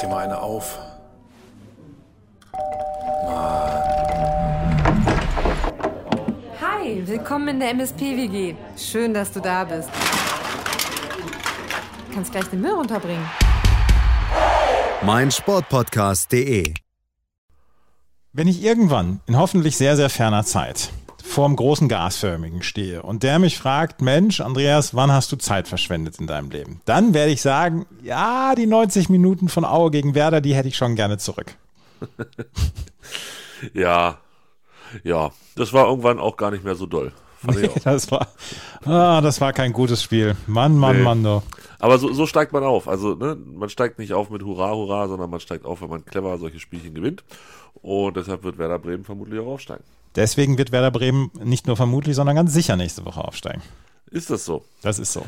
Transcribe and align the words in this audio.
dir 0.00 0.08
mal 0.08 0.24
eine 0.24 0.40
auf. 0.40 0.78
Hi, 6.60 7.02
willkommen 7.06 7.48
in 7.48 7.60
der 7.60 7.70
MSP-WG. 7.70 8.54
Schön, 8.76 9.14
dass 9.14 9.32
du 9.32 9.40
da 9.40 9.64
bist. 9.64 9.88
Du 12.08 12.14
kannst 12.14 12.32
gleich 12.32 12.46
den 12.46 12.60
Müll 12.60 12.72
runterbringen. 12.72 13.24
mein 15.02 15.30
Sportpodcast.de. 15.30 16.74
Wenn 18.32 18.48
ich 18.48 18.62
irgendwann 18.62 19.20
in 19.26 19.36
hoffentlich 19.36 19.76
sehr, 19.76 19.96
sehr 19.96 20.08
ferner 20.08 20.44
Zeit 20.44 20.90
vorm 21.30 21.54
großen 21.54 21.88
Gasförmigen 21.88 22.62
stehe 22.62 23.02
und 23.02 23.22
der 23.22 23.38
mich 23.38 23.56
fragt, 23.56 24.02
Mensch, 24.02 24.40
Andreas, 24.40 24.94
wann 24.94 25.12
hast 25.12 25.30
du 25.30 25.36
Zeit 25.36 25.68
verschwendet 25.68 26.18
in 26.18 26.26
deinem 26.26 26.50
Leben? 26.50 26.80
Dann 26.84 27.14
werde 27.14 27.30
ich 27.30 27.40
sagen, 27.40 27.86
ja, 28.02 28.54
die 28.56 28.66
90 28.66 29.08
Minuten 29.08 29.48
von 29.48 29.64
Aue 29.64 29.90
gegen 29.90 30.14
Werder, 30.14 30.40
die 30.40 30.54
hätte 30.54 30.68
ich 30.68 30.76
schon 30.76 30.96
gerne 30.96 31.18
zurück. 31.18 31.54
Ja, 33.74 34.16
ja, 35.04 35.32
das 35.54 35.74
war 35.74 35.86
irgendwann 35.86 36.18
auch 36.18 36.38
gar 36.38 36.50
nicht 36.50 36.64
mehr 36.64 36.74
so 36.74 36.86
doll. 36.86 37.12
Auch. 37.46 37.52
Das 37.84 38.10
war, 38.10 38.28
ah, 38.84 39.20
das 39.20 39.38
war 39.42 39.52
kein 39.52 39.74
gutes 39.74 40.02
Spiel. 40.02 40.34
Mann, 40.46 40.78
Mann, 40.78 40.96
Nee. 40.96 41.02
Mann, 41.02 41.22
du. 41.22 41.42
Aber 41.78 41.98
so, 41.98 42.12
so 42.12 42.26
steigt 42.26 42.52
man 42.52 42.64
auf. 42.64 42.88
Also, 42.88 43.14
ne, 43.14 43.36
man 43.36 43.68
steigt 43.70 43.98
nicht 43.98 44.12
auf 44.12 44.30
mit 44.30 44.42
Hurra, 44.42 44.70
Hurra, 44.72 45.08
sondern 45.08 45.30
man 45.30 45.40
steigt 45.40 45.64
auf, 45.64 45.80
wenn 45.80 45.88
man 45.88 46.04
clever 46.04 46.36
solche 46.38 46.58
Spielchen 46.58 46.94
gewinnt. 46.94 47.22
Und 47.74 48.16
deshalb 48.16 48.42
wird 48.44 48.58
Werder 48.58 48.78
Bremen 48.78 49.04
vermutlich 49.04 49.40
auch 49.40 49.46
aufsteigen. 49.46 49.84
Deswegen 50.16 50.58
wird 50.58 50.72
Werder 50.72 50.90
Bremen 50.90 51.30
nicht 51.42 51.66
nur 51.66 51.76
vermutlich, 51.76 52.16
sondern 52.16 52.36
ganz 52.36 52.52
sicher 52.52 52.76
nächste 52.76 53.04
Woche 53.04 53.22
aufsteigen. 53.24 53.62
Ist 54.10 54.30
das 54.30 54.44
so? 54.44 54.64
Das 54.82 54.98
ist 54.98 55.12
so. 55.12 55.24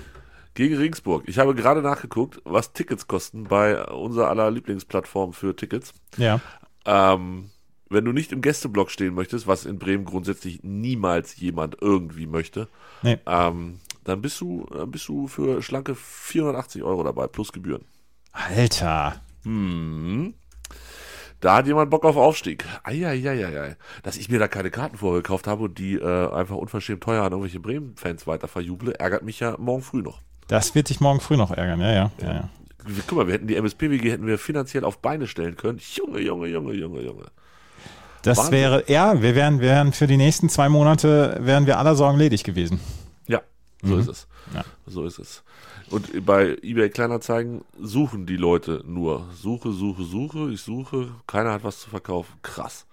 Gegen 0.55 0.77
Regensburg. 0.77 1.23
Ich 1.27 1.39
habe 1.39 1.55
gerade 1.55 1.81
nachgeguckt, 1.83 2.41
was 2.45 2.73
Tickets 2.73 3.07
kosten 3.07 3.45
bei 3.45 3.83
unserer 3.87 4.29
aller 4.29 4.51
Lieblingsplattform 4.51 5.33
für 5.33 5.57
Tickets. 5.57 5.95
Ja. 6.19 6.41
Ähm, 6.85 7.51
wenn 7.89 8.05
du 8.05 8.13
nicht 8.13 8.33
im 8.33 8.43
Gästeblock 8.43 8.91
stehen 8.91 9.15
möchtest, 9.15 9.47
was 9.47 9.65
in 9.65 9.79
Bremen 9.79 10.05
grundsätzlich 10.05 10.63
niemals 10.63 11.37
jemand 11.37 11.77
irgendwie 11.81 12.27
möchte, 12.27 12.69
Nee. 13.03 13.19
ähm, 13.27 13.81
dann 14.05 14.21
bist 14.21 14.41
du, 14.41 14.67
äh, 14.77 14.85
bist 14.87 15.07
du 15.09 15.29
für 15.29 15.63
schlanke 15.63 15.95
480 15.95 16.83
Euro 16.83 17.05
dabei, 17.05 17.29
plus 17.29 17.53
Gebühren. 17.53 17.85
Alter. 18.33 19.21
Hm. 19.45 20.35
Da 21.43 21.57
hat 21.57 21.67
jemand 21.67 21.91
Bock 21.91 22.05
auf 22.05 22.17
Aufstieg. 22.17 22.65
Eieieiei. 22.85 23.77
Dass 24.05 24.17
ich 24.17 24.29
mir 24.31 24.39
da 24.39 24.47
keine 24.49 24.71
Karten 24.71 24.97
vorgekauft 24.97 25.47
habe 25.49 25.65
und 25.65 25.77
die 25.77 25.95
äh, 25.97 26.33
einfach 26.33 26.55
unverschämt 26.57 27.03
teuer 27.03 27.25
an 27.25 27.33
irgendwelche 27.33 27.59
Bremen-Fans 27.59 28.27
weiter 28.29 28.47
verjuble, 28.47 28.93
ärgert 28.95 29.25
mich 29.25 29.41
ja 29.41 29.57
morgen 29.59 29.83
früh 29.83 30.03
noch. 30.03 30.21
Das 30.47 30.75
wird 30.77 30.89
dich 30.89 31.01
morgen 31.01 31.19
früh 31.21 31.37
noch 31.37 31.51
ärgern, 31.51 31.81
ja, 31.81 31.93
ja. 31.93 32.11
ja, 32.23 32.33
ja. 32.33 32.49
Guck 33.09 33.19
mal, 33.19 33.27
wir 33.27 33.35
hätten 33.35 33.49
die 33.49 33.57
MSP-WG 33.57 34.11
hätten 34.11 34.27
wir 34.27 34.39
finanziell 34.39 34.85
auf 34.85 34.99
Beine 34.99 35.27
stellen 35.27 35.57
können. 35.57 35.81
Junge, 35.95 36.21
Junge, 36.21 36.47
Junge, 36.47 36.75
Junge, 36.75 37.01
Junge. 37.03 37.25
Das 38.23 38.39
Wahnsinn. 38.39 38.53
wäre, 38.53 38.85
ja, 38.87 39.21
wir 39.21 39.35
wären, 39.35 39.61
wären 39.61 39.93
für 39.93 40.07
die 40.07 40.17
nächsten 40.17 40.49
zwei 40.49 40.69
Monate, 40.69 41.39
wären 41.41 41.67
wir 41.67 41.79
aller 41.79 41.97
Sorgen 41.97 42.19
ledig 42.19 42.45
gewesen. 42.45 42.79
Ja, 43.27 43.41
so 43.83 43.95
Mhm. 43.95 44.01
ist 44.01 44.09
es. 44.09 44.27
Ja. 44.55 44.65
So 44.87 45.05
ist 45.05 45.19
es. 45.19 45.43
Und 45.93 46.25
bei 46.25 46.57
eBay 46.63 46.89
Kleinanzeigen 46.89 47.67
suchen 47.79 48.25
die 48.25 48.39
Leute 48.39 48.83
nur. 48.87 49.29
Suche, 49.35 49.73
suche, 49.73 50.05
suche. 50.05 50.51
Ich 50.51 50.63
suche. 50.63 51.15
Keiner 51.27 51.53
hat 51.53 51.65
was 51.65 51.81
zu 51.81 51.91
verkaufen. 51.91 52.33
Krass. 52.41 52.87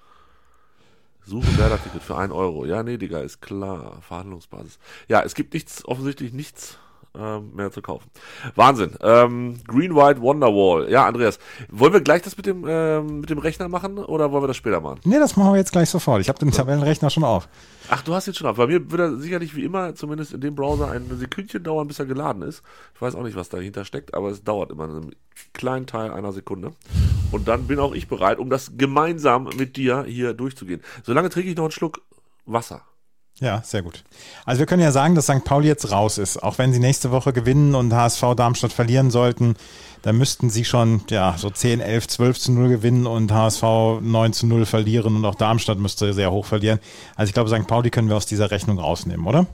Suche 1.25 1.57
Werder-Ticket 1.57 2.03
für 2.03 2.17
1 2.17 2.33
Euro. 2.33 2.65
Ja, 2.65 2.83
nee, 2.83 2.97
Digga, 2.97 3.21
ist 3.21 3.41
klar. 3.41 4.01
Verhandlungsbasis. 4.01 4.79
Ja, 5.07 5.21
es 5.21 5.33
gibt 5.33 5.53
nichts, 5.53 5.85
offensichtlich 5.85 6.33
nichts 6.33 6.77
ähm, 7.19 7.51
mehr 7.55 7.71
zu 7.71 7.81
kaufen. 7.81 8.09
Wahnsinn. 8.55 8.91
Ähm, 9.01 9.59
Green 9.67 9.95
White 9.95 10.21
Wonderwall. 10.21 10.89
Ja, 10.89 11.05
Andreas, 11.05 11.39
wollen 11.69 11.93
wir 11.93 12.01
gleich 12.01 12.21
das 12.21 12.37
mit 12.37 12.45
dem, 12.45 12.65
ähm, 12.67 13.21
mit 13.21 13.29
dem 13.29 13.39
Rechner 13.39 13.67
machen 13.67 13.97
oder 13.97 14.31
wollen 14.31 14.43
wir 14.43 14.47
das 14.47 14.57
später 14.57 14.81
machen? 14.81 14.99
Nee, 15.03 15.19
das 15.19 15.35
machen 15.35 15.51
wir 15.53 15.57
jetzt 15.57 15.71
gleich 15.71 15.89
sofort. 15.89 16.21
Ich 16.21 16.29
habe 16.29 16.39
den 16.39 16.51
Tabellenrechner 16.51 17.09
schon 17.09 17.23
auf. 17.23 17.49
Ach, 17.89 18.01
du 18.03 18.13
hast 18.13 18.27
jetzt 18.27 18.37
schon 18.37 18.47
ab. 18.47 18.57
Bei 18.57 18.67
mir 18.67 18.91
wird 18.91 19.01
er 19.01 19.17
sicherlich 19.17 19.55
wie 19.55 19.63
immer, 19.63 19.95
zumindest 19.95 20.33
in 20.33 20.41
dem 20.41 20.55
Browser, 20.55 20.91
ein 20.91 21.05
Sekündchen 21.17 21.63
dauern, 21.63 21.87
bis 21.87 21.99
er 21.99 22.05
geladen 22.05 22.43
ist. 22.43 22.61
Ich 22.93 23.01
weiß 23.01 23.15
auch 23.15 23.23
nicht, 23.23 23.35
was 23.35 23.49
dahinter 23.49 23.83
steckt, 23.83 24.13
aber 24.13 24.29
es 24.29 24.43
dauert 24.43 24.71
immer 24.71 24.83
einen 24.83 25.15
kleinen 25.53 25.87
Teil 25.87 26.11
einer 26.11 26.31
Sekunde. 26.31 26.71
Und 27.31 27.47
dann 27.47 27.67
bin 27.67 27.79
auch 27.79 27.93
ich 27.93 28.07
bereit, 28.07 28.37
um 28.37 28.49
das 28.49 28.77
gemeinsam 28.77 29.49
mit 29.57 29.75
dir 29.75 30.03
hier 30.03 30.33
durchzugehen. 30.33 30.81
Solange 31.03 31.29
trinke 31.29 31.49
ich 31.49 31.57
noch 31.57 31.65
einen 31.65 31.71
Schluck 31.71 32.01
Wasser. 32.45 32.81
Ja, 33.41 33.61
sehr 33.63 33.81
gut. 33.81 34.03
Also 34.45 34.59
wir 34.59 34.65
können 34.65 34.81
ja 34.81 34.91
sagen, 34.91 35.15
dass 35.15 35.25
St. 35.25 35.45
Pauli 35.45 35.67
jetzt 35.67 35.91
raus 35.91 36.17
ist. 36.17 36.43
Auch 36.43 36.57
wenn 36.57 36.73
sie 36.73 36.79
nächste 36.79 37.11
Woche 37.11 37.31
gewinnen 37.31 37.73
und 37.73 37.93
HSV 37.93 38.35
Darmstadt 38.35 38.73
verlieren 38.73 39.11
sollten, 39.11 39.55
dann 40.01 40.17
müssten 40.17 40.49
sie 40.49 40.65
schon 40.65 41.01
ja 41.09 41.35
so 41.37 41.49
10, 41.49 41.79
11, 41.79 42.07
12 42.07 42.39
zu 42.39 42.51
0 42.51 42.69
gewinnen 42.69 43.07
und 43.07 43.31
HSV 43.31 43.63
9 44.01 44.33
zu 44.33 44.45
0 44.45 44.65
verlieren 44.65 45.15
und 45.15 45.25
auch 45.25 45.35
Darmstadt 45.35 45.79
müsste 45.79 46.13
sehr 46.13 46.31
hoch 46.31 46.45
verlieren. 46.45 46.79
Also 47.15 47.29
ich 47.29 47.33
glaube, 47.33 47.49
St. 47.49 47.67
Pauli 47.67 47.89
können 47.89 48.09
wir 48.09 48.17
aus 48.17 48.25
dieser 48.25 48.51
Rechnung 48.51 48.77
rausnehmen, 48.77 49.25
oder? 49.25 49.45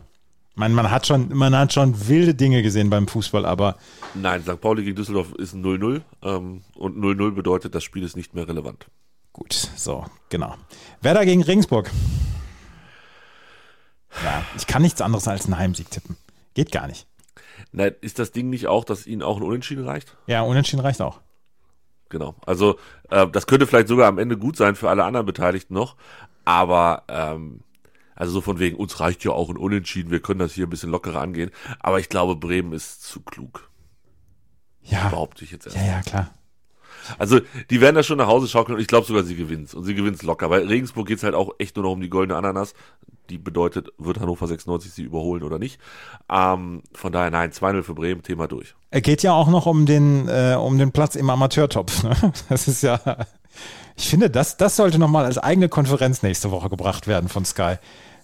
Meine, 0.55 0.73
man 0.73 0.89
hat 0.89 1.05
schon, 1.05 1.35
man 1.35 1.55
hat 1.55 1.73
schon 1.73 2.07
wilde 2.07 2.33
Dinge 2.33 2.63
gesehen 2.63 2.89
beim 2.89 3.07
Fußball, 3.07 3.45
aber 3.45 3.75
Nein, 4.13 4.41
St. 4.41 4.61
Pauli 4.61 4.83
gegen 4.83 4.95
Düsseldorf 4.95 5.33
ist 5.33 5.53
ein 5.53 5.63
0-0. 5.63 6.01
Ähm, 6.23 6.61
und 6.75 6.97
0-0 6.97 7.31
bedeutet, 7.31 7.75
das 7.75 7.83
Spiel 7.83 8.03
ist 8.03 8.15
nicht 8.15 8.33
mehr 8.33 8.47
relevant. 8.47 8.87
gut, 9.33 9.53
so, 9.75 10.05
genau. 10.29 10.55
Werder 11.01 11.25
gegen 11.25 11.43
Regensburg. 11.43 11.91
Ja, 14.23 14.43
ich 14.57 14.67
kann 14.67 14.81
nichts 14.81 15.01
anderes 15.01 15.27
als 15.27 15.45
einen 15.45 15.57
Heimsieg 15.57 15.89
tippen. 15.91 16.17
Geht 16.53 16.71
gar 16.71 16.87
nicht. 16.87 17.07
Nein, 17.71 17.93
ist 18.01 18.19
das 18.19 18.31
Ding 18.31 18.49
nicht 18.49 18.67
auch, 18.67 18.85
dass 18.85 19.05
ihnen 19.07 19.21
auch 19.21 19.37
ein 19.37 19.43
Unentschieden 19.43 19.85
reicht? 19.85 20.15
Ja, 20.27 20.41
unentschieden 20.41 20.79
reicht 20.81 21.01
auch. 21.01 21.19
Genau. 22.09 22.35
Also 22.45 22.77
äh, 23.09 23.27
das 23.27 23.47
könnte 23.47 23.67
vielleicht 23.67 23.87
sogar 23.87 24.07
am 24.07 24.17
Ende 24.19 24.37
gut 24.37 24.55
sein 24.55 24.75
für 24.75 24.89
alle 24.89 25.03
anderen 25.03 25.25
Beteiligten 25.25 25.73
noch, 25.73 25.95
aber 26.45 27.03
ähm, 27.09 27.61
also 28.15 28.31
so 28.31 28.41
von 28.41 28.59
wegen, 28.59 28.77
uns 28.77 28.99
reicht 29.01 29.25
ja 29.25 29.31
auch 29.31 29.49
ein 29.49 29.57
Unentschieden, 29.57 30.11
wir 30.11 30.21
können 30.21 30.39
das 30.39 30.53
hier 30.53 30.65
ein 30.67 30.69
bisschen 30.69 30.91
lockerer 30.91 31.19
angehen. 31.19 31.51
Aber 31.79 31.99
ich 31.99 32.07
glaube, 32.07 32.35
Bremen 32.37 32.71
ist 32.71 33.03
zu 33.03 33.21
klug, 33.21 33.69
Ja, 34.83 35.09
behaupte 35.09 35.43
ich 35.43 35.51
jetzt 35.51 35.65
erst. 35.65 35.75
ja, 35.77 35.83
ja, 35.85 36.01
klar. 36.01 36.29
Also 37.17 37.39
die 37.69 37.81
werden 37.81 37.95
das 37.95 38.05
schon 38.05 38.17
nach 38.17 38.27
Hause 38.27 38.47
schaukeln 38.47 38.75
und 38.75 38.81
ich 38.81 38.87
glaube 38.87 39.07
sogar, 39.07 39.23
sie 39.23 39.35
gewinnen 39.35 39.67
Und 39.73 39.83
sie 39.83 39.95
gewinnen 39.95 40.17
locker, 40.21 40.49
weil 40.49 40.67
Regensburg 40.67 41.07
geht's 41.07 41.23
halt 41.23 41.35
auch 41.35 41.51
echt 41.59 41.75
nur 41.75 41.83
noch 41.83 41.91
um 41.91 42.01
die 42.01 42.09
goldene 42.09 42.37
Ananas. 42.37 42.73
Die 43.29 43.37
bedeutet, 43.37 43.89
wird 43.97 44.19
Hannover 44.19 44.47
96 44.47 44.93
sie 44.93 45.03
überholen 45.03 45.43
oder 45.43 45.57
nicht. 45.57 45.79
Ähm, 46.31 46.83
von 46.93 47.11
daher, 47.11 47.31
nein, 47.31 47.51
2-0 47.51 47.81
für 47.81 47.95
Bremen, 47.95 48.21
Thema 48.21 48.47
durch. 48.47 48.75
Er 48.91 49.01
geht 49.01 49.23
ja 49.23 49.33
auch 49.33 49.49
noch 49.49 49.65
um 49.65 49.85
den, 49.85 50.27
äh, 50.27 50.55
um 50.59 50.77
den 50.77 50.91
Platz 50.91 51.15
im 51.15 51.29
Amateurtopf. 51.29 52.03
Ne? 52.03 52.15
Das 52.49 52.67
ist 52.67 52.83
ja, 52.83 52.99
ich 53.97 54.09
finde, 54.09 54.29
das, 54.29 54.57
das 54.57 54.75
sollte 54.75 54.99
nochmal 54.99 55.25
als 55.25 55.37
eigene 55.37 55.69
Konferenz 55.69 56.21
nächste 56.21 56.51
Woche 56.51 56.69
gebracht 56.69 57.07
werden 57.07 57.29
von 57.29 57.45
Sky. 57.45 57.75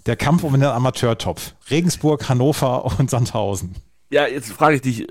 Der 0.05 0.15
Kampf 0.15 0.43
um 0.43 0.53
den 0.53 0.63
Amateurtopf. 0.63 1.53
Regensburg, 1.69 2.27
Hannover 2.27 2.85
und 2.99 3.09
Sandhausen. 3.09 3.75
Ja, 4.09 4.27
jetzt 4.27 4.51
frage 4.51 4.75
ich 4.75 4.81
dich, 4.81 5.07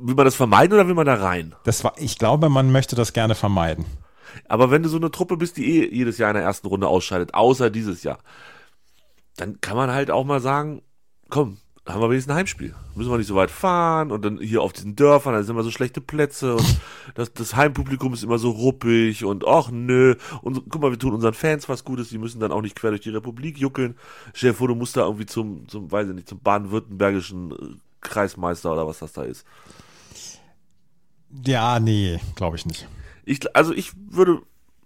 will 0.00 0.14
man 0.14 0.24
das 0.24 0.34
vermeiden 0.34 0.74
oder 0.74 0.86
will 0.86 0.94
man 0.94 1.06
da 1.06 1.14
rein? 1.14 1.54
Das 1.64 1.84
war, 1.84 1.94
ich 1.96 2.18
glaube, 2.18 2.48
man 2.48 2.72
möchte 2.72 2.96
das 2.96 3.12
gerne 3.12 3.34
vermeiden. 3.34 3.84
Aber 4.48 4.70
wenn 4.70 4.82
du 4.82 4.88
so 4.88 4.96
eine 4.96 5.10
Truppe 5.10 5.36
bist, 5.36 5.56
die 5.56 5.78
eh 5.78 5.94
jedes 5.94 6.18
Jahr 6.18 6.30
in 6.30 6.36
der 6.36 6.44
ersten 6.44 6.66
Runde 6.66 6.88
ausscheidet, 6.88 7.34
außer 7.34 7.70
dieses 7.70 8.02
Jahr, 8.02 8.18
dann 9.36 9.60
kann 9.60 9.76
man 9.76 9.90
halt 9.90 10.10
auch 10.10 10.24
mal 10.24 10.40
sagen, 10.40 10.82
komm, 11.28 11.58
haben 11.86 12.02
wir 12.02 12.10
wenigstens 12.10 12.32
ein 12.32 12.38
Heimspiel. 12.38 12.74
Müssen 12.94 13.10
wir 13.10 13.18
nicht 13.18 13.26
so 13.26 13.34
weit 13.34 13.50
fahren 13.50 14.12
und 14.12 14.24
dann 14.24 14.38
hier 14.38 14.62
auf 14.62 14.72
diesen 14.72 14.94
Dörfern, 14.94 15.32
da 15.32 15.42
sind 15.42 15.54
immer 15.54 15.62
so 15.62 15.70
schlechte 15.70 16.00
Plätze 16.00 16.54
und 16.54 16.80
das, 17.14 17.32
das 17.32 17.56
Heimpublikum 17.56 18.12
ist 18.12 18.22
immer 18.22 18.38
so 18.38 18.50
ruppig 18.50 19.24
und 19.24 19.46
ach 19.46 19.70
nö. 19.70 20.16
Und 20.42 20.68
guck 20.68 20.82
mal, 20.82 20.90
wir 20.90 20.98
tun 20.98 21.14
unseren 21.14 21.34
Fans 21.34 21.68
was 21.68 21.84
Gutes, 21.84 22.10
die 22.10 22.18
müssen 22.18 22.40
dann 22.40 22.52
auch 22.52 22.62
nicht 22.62 22.76
quer 22.76 22.90
durch 22.90 23.00
die 23.00 23.10
Republik 23.10 23.58
juckeln. 23.58 23.96
Stell 24.34 24.50
dir 24.50 24.56
vor, 24.56 24.68
du 24.68 24.74
musst 24.74 24.96
da 24.96 25.04
irgendwie 25.04 25.26
zum, 25.26 25.66
zum 25.68 25.90
weiß 25.90 26.08
ich 26.08 26.14
nicht, 26.14 26.28
zum 26.28 26.40
baden-württembergischen 26.40 27.52
äh, 27.52 27.56
Kreismeister 28.00 28.72
oder 28.72 28.86
was 28.86 28.98
das 28.98 29.12
da 29.12 29.22
ist. 29.22 29.46
Ja, 31.44 31.78
nee, 31.80 32.20
glaube 32.36 32.56
ich 32.56 32.66
nicht. 32.66 32.88
Ich, 33.24 33.54
also 33.54 33.72
ich 33.72 33.92
würde 34.10 34.40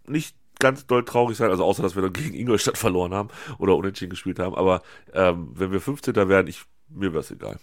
nicht 0.06 0.36
ganz 0.58 0.86
doll 0.86 1.04
traurig 1.04 1.36
sein, 1.36 1.50
also 1.50 1.64
außer 1.64 1.82
dass 1.82 1.94
wir 1.94 2.02
dann 2.02 2.12
gegen 2.12 2.34
Ingolstadt 2.34 2.78
verloren 2.78 3.14
haben 3.14 3.28
oder 3.58 3.76
unentschieden 3.76 4.10
gespielt 4.10 4.38
haben, 4.38 4.54
aber 4.54 4.82
ähm, 5.12 5.50
wenn 5.54 5.72
wir 5.72 5.80
15. 5.80 6.14
wären, 6.28 6.46
ich, 6.46 6.62
mir 6.88 7.12
wäre 7.12 7.20
es 7.20 7.30
egal. 7.30 7.58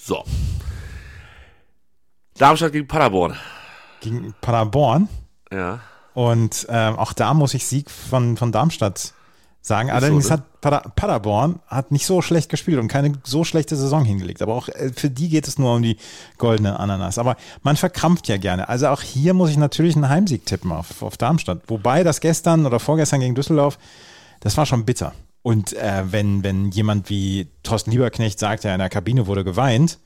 So. 0.00 0.24
Darmstadt 2.36 2.72
gegen 2.72 2.86
Paderborn. 2.86 3.36
Gegen 4.00 4.34
Paderborn. 4.40 5.08
Ja. 5.50 5.80
Und 6.14 6.66
ähm, 6.68 6.96
auch 6.96 7.12
da 7.12 7.32
muss 7.34 7.54
ich 7.54 7.66
Sieg 7.66 7.90
von, 7.90 8.36
von 8.36 8.52
Darmstadt 8.52 9.13
sagen. 9.66 9.88
so, 9.88 9.94
Allerdings 9.94 10.26
ne? 10.26 10.30
hat 10.32 10.60
Pader, 10.60 10.92
Paderborn 10.94 11.60
hat 11.66 11.90
nicht 11.90 12.06
so 12.06 12.22
schlecht 12.22 12.50
gespielt 12.50 12.78
und 12.78 12.88
keine 12.88 13.12
so 13.24 13.44
schlechte 13.44 13.76
Saison 13.76 14.04
hingelegt. 14.04 14.42
Aber 14.42 14.54
auch 14.54 14.68
äh, 14.68 14.92
für 14.94 15.10
die 15.10 15.28
geht 15.28 15.48
es 15.48 15.58
nur 15.58 15.74
um 15.74 15.82
die 15.82 15.96
goldene 16.38 16.78
Ananas. 16.78 17.18
Aber 17.18 17.36
man 17.62 17.76
verkrampft 17.76 18.28
ja 18.28 18.36
gerne. 18.36 18.68
Also 18.68 18.88
auch 18.88 19.00
hier 19.00 19.34
muss 19.34 19.50
ich 19.50 19.56
natürlich 19.56 19.96
einen 19.96 20.08
Heimsieg 20.08 20.44
tippen 20.44 20.70
auf, 20.70 21.02
auf 21.02 21.16
Darmstadt. 21.16 21.62
Wobei 21.66 22.04
das 22.04 22.20
gestern 22.20 22.66
oder 22.66 22.78
vorgestern 22.78 23.20
gegen 23.20 23.34
Düsseldorf, 23.34 23.78
das 24.40 24.56
war 24.56 24.66
schon 24.66 24.84
bitter. 24.84 25.12
Und 25.42 25.72
äh, 25.74 26.04
wenn, 26.10 26.42
wenn 26.42 26.70
jemand 26.70 27.08
wie 27.10 27.48
Thorsten 27.62 27.90
Lieberknecht 27.90 28.38
sagt, 28.38 28.64
ja, 28.64 28.72
in 28.72 28.78
der 28.78 28.90
Kabine 28.90 29.26
wurde 29.26 29.44
geweint, 29.44 29.98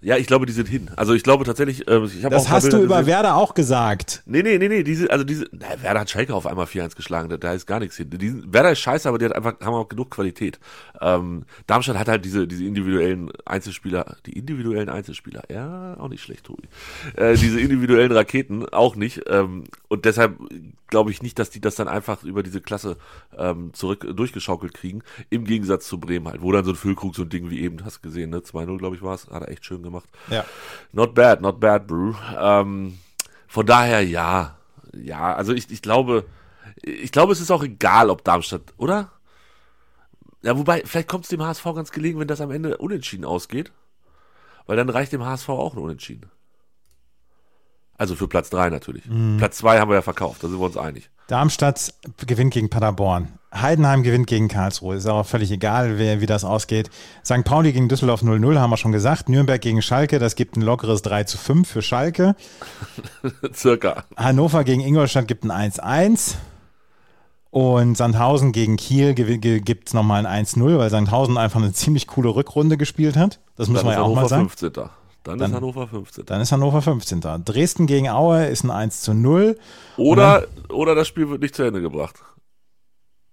Ja, 0.00 0.16
ich 0.16 0.28
glaube, 0.28 0.46
die 0.46 0.52
sind 0.52 0.68
hin. 0.68 0.90
Also 0.94 1.12
ich 1.12 1.24
glaube 1.24 1.44
tatsächlich, 1.44 1.88
äh, 1.88 2.04
ich 2.04 2.24
habe 2.24 2.36
auch 2.36 2.40
Das 2.40 2.44
paar 2.44 2.56
hast 2.56 2.66
du 2.66 2.70
Bilder 2.70 2.84
über 2.84 2.98
gesehen. 2.98 3.14
Werder 3.14 3.36
auch 3.36 3.54
gesagt. 3.54 4.22
Nee, 4.26 4.42
nee, 4.42 4.56
nee, 4.56 4.68
nee, 4.68 4.84
diese, 4.84 5.10
also 5.10 5.24
diese, 5.24 5.46
na, 5.50 5.66
Werder 5.82 6.00
hat 6.00 6.10
Schalke 6.10 6.34
auf 6.34 6.46
einmal 6.46 6.66
4-1 6.66 6.94
geschlagen, 6.94 7.28
da, 7.28 7.36
da 7.36 7.52
ist 7.52 7.66
gar 7.66 7.80
nichts 7.80 7.96
hin. 7.96 8.08
Die, 8.10 8.52
Werder 8.52 8.72
ist 8.72 8.78
scheiße, 8.78 9.08
aber 9.08 9.18
die 9.18 9.24
hat 9.24 9.34
einfach, 9.34 9.58
haben 9.60 9.74
auch 9.74 9.88
genug 9.88 10.10
Qualität. 10.10 10.60
Ähm, 11.00 11.44
Darmstadt 11.66 11.98
hat 11.98 12.06
halt 12.06 12.24
diese, 12.24 12.46
diese 12.46 12.64
individuellen 12.64 13.32
Einzelspieler, 13.44 14.16
die 14.24 14.38
individuellen 14.38 14.88
Einzelspieler, 14.88 15.42
ja, 15.50 15.96
auch 15.98 16.08
nicht 16.08 16.22
schlecht, 16.22 16.44
Tobi. 16.44 16.68
Äh, 17.16 17.34
diese 17.34 17.58
individuellen 17.60 18.12
Raketen 18.12 18.68
auch 18.68 18.94
nicht. 18.94 19.22
Ähm, 19.26 19.64
und 19.88 20.04
deshalb 20.04 20.38
glaube 20.88 21.10
ich 21.10 21.22
nicht, 21.22 21.38
dass 21.38 21.50
die 21.50 21.60
das 21.60 21.74
dann 21.74 21.88
einfach 21.88 22.22
über 22.22 22.42
diese 22.42 22.60
Klasse 22.60 22.96
ähm, 23.36 23.72
zurück 23.74 24.06
durchgeschaukelt 24.16 24.74
kriegen, 24.74 25.02
im 25.28 25.44
Gegensatz 25.44 25.86
zu 25.86 25.98
Bremen 25.98 26.28
halt, 26.28 26.42
wo 26.42 26.52
dann 26.52 26.64
so 26.64 26.70
ein 26.70 26.76
Füllkrug 26.76 27.14
so 27.14 27.22
ein 27.22 27.28
Ding 27.28 27.50
wie 27.50 27.60
eben, 27.60 27.84
hast 27.84 27.98
du 27.98 28.08
gesehen, 28.08 28.30
ne? 28.30 28.38
2-0, 28.38 28.78
glaube 28.78 28.96
ich, 28.96 29.02
war 29.02 29.14
es, 29.14 29.28
hat 29.28 29.42
er 29.42 29.48
echt 29.48 29.64
schön 29.64 29.82
gemacht. 29.82 29.87
Ja. 30.30 30.44
Not 30.92 31.14
bad, 31.14 31.40
not 31.40 31.60
bad, 31.60 31.86
Brew. 31.86 32.14
Ähm, 32.38 32.98
von 33.46 33.66
daher 33.66 34.02
ja. 34.02 34.56
Ja, 34.94 35.34
also 35.34 35.52
ich, 35.52 35.70
ich 35.70 35.82
glaube, 35.82 36.24
ich 36.82 37.12
glaube, 37.12 37.32
es 37.32 37.40
ist 37.40 37.50
auch 37.50 37.62
egal, 37.62 38.10
ob 38.10 38.24
Darmstadt, 38.24 38.74
oder? 38.76 39.10
Ja, 40.42 40.56
wobei, 40.56 40.82
vielleicht 40.84 41.08
kommt 41.08 41.24
es 41.24 41.30
dem 41.30 41.42
HSV 41.42 41.64
ganz 41.64 41.90
gelegen, 41.90 42.18
wenn 42.18 42.28
das 42.28 42.40
am 42.40 42.50
Ende 42.50 42.76
unentschieden 42.78 43.24
ausgeht. 43.24 43.72
Weil 44.66 44.76
dann 44.76 44.88
reicht 44.88 45.12
dem 45.12 45.24
HSV 45.24 45.48
auch 45.48 45.74
ein 45.74 45.82
Unentschieden. 45.82 46.30
Also 47.98 48.14
für 48.14 48.28
Platz 48.28 48.48
drei 48.48 48.70
natürlich. 48.70 49.02
Platz 49.38 49.58
zwei 49.58 49.80
haben 49.80 49.90
wir 49.90 49.96
ja 49.96 50.02
verkauft, 50.02 50.42
da 50.42 50.48
sind 50.48 50.58
wir 50.58 50.64
uns 50.64 50.76
einig. 50.76 51.10
Darmstadt 51.26 51.92
gewinnt 52.26 52.54
gegen 52.54 52.70
Paderborn. 52.70 53.38
Heidenheim 53.54 54.02
gewinnt 54.02 54.26
gegen 54.26 54.48
Karlsruhe. 54.48 54.96
Ist 54.96 55.06
auch 55.06 55.24
völlig 55.26 55.50
egal, 55.50 55.98
wer, 55.98 56.20
wie 56.20 56.26
das 56.26 56.44
ausgeht. 56.44 56.90
St. 57.24 57.44
Pauli 57.44 57.72
gegen 57.72 57.88
Düsseldorf 57.88 58.22
0-0, 58.22 58.58
haben 58.58 58.70
wir 58.70 58.76
schon 58.76 58.92
gesagt. 58.92 59.28
Nürnberg 59.28 59.60
gegen 59.60 59.82
Schalke, 59.82 60.18
das 60.18 60.36
gibt 60.36 60.56
ein 60.56 60.62
lockeres 60.62 61.02
3 61.02 61.24
zu 61.24 61.38
5 61.38 61.68
für 61.68 61.82
Schalke. 61.82 62.36
Circa. 63.54 64.04
Hannover 64.16 64.64
gegen 64.64 64.80
Ingolstadt 64.80 65.28
gibt 65.28 65.44
ein 65.44 65.72
1-1. 65.72 66.36
Und 67.50 67.96
Sandhausen 67.96 68.52
gegen 68.52 68.76
Kiel 68.76 69.14
gibt 69.14 69.88
es 69.88 69.94
nochmal 69.94 70.26
ein 70.26 70.46
1-0, 70.46 70.78
weil 70.78 70.90
Sandhausen 70.90 71.38
einfach 71.38 71.60
eine 71.60 71.72
ziemlich 71.72 72.06
coole 72.06 72.28
Rückrunde 72.28 72.76
gespielt 72.76 73.16
hat. 73.16 73.40
Das 73.56 73.68
man 73.68 73.76
ist 73.76 73.82
ja 73.84 73.90
auch 74.00 74.04
Hannover 74.04 74.20
mal 74.20 74.28
sagen. 74.28 74.48
15. 74.50 74.72
Dann, 75.24 75.38
Dann- 75.38 75.50
ist 75.50 75.56
Hannover 75.56 75.88
15. 75.88 76.26
Dann 76.26 76.40
ist 76.40 76.52
Hannover 76.52 76.80
15. 76.82 77.20
Dresden 77.44 77.86
gegen 77.86 78.08
Aue 78.08 78.46
ist 78.46 78.64
ein 78.64 78.70
1 78.70 79.02
zu 79.02 79.14
0. 79.14 79.58
Oder, 79.96 80.46
oder 80.70 80.94
das 80.94 81.08
Spiel 81.08 81.28
wird 81.28 81.42
nicht 81.42 81.54
zu 81.54 81.62
Ende 81.64 81.80
gebracht. 81.80 82.16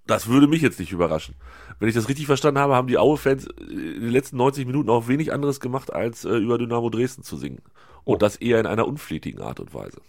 Das 0.07 0.27
würde 0.27 0.47
mich 0.47 0.61
jetzt 0.61 0.79
nicht 0.79 0.91
überraschen. 0.91 1.35
Wenn 1.79 1.89
ich 1.89 1.95
das 1.95 2.07
richtig 2.07 2.27
verstanden 2.27 2.59
habe, 2.59 2.75
haben 2.75 2.87
die 2.87 2.97
Aue-Fans 2.97 3.47
in 3.59 4.01
den 4.01 4.09
letzten 4.11 4.37
90 4.37 4.65
Minuten 4.67 4.89
auch 4.89 5.07
wenig 5.07 5.33
anderes 5.33 5.59
gemacht, 5.59 5.91
als 5.91 6.25
äh, 6.25 6.29
über 6.35 6.57
Dynamo 6.57 6.89
Dresden 6.89 7.23
zu 7.23 7.37
singen. 7.37 7.61
Und 8.03 8.21
das 8.21 8.35
eher 8.35 8.59
in 8.59 8.67
einer 8.67 8.87
unflätigen 8.87 9.41
Art 9.41 9.59
und 9.59 9.73
Weise. 9.73 9.99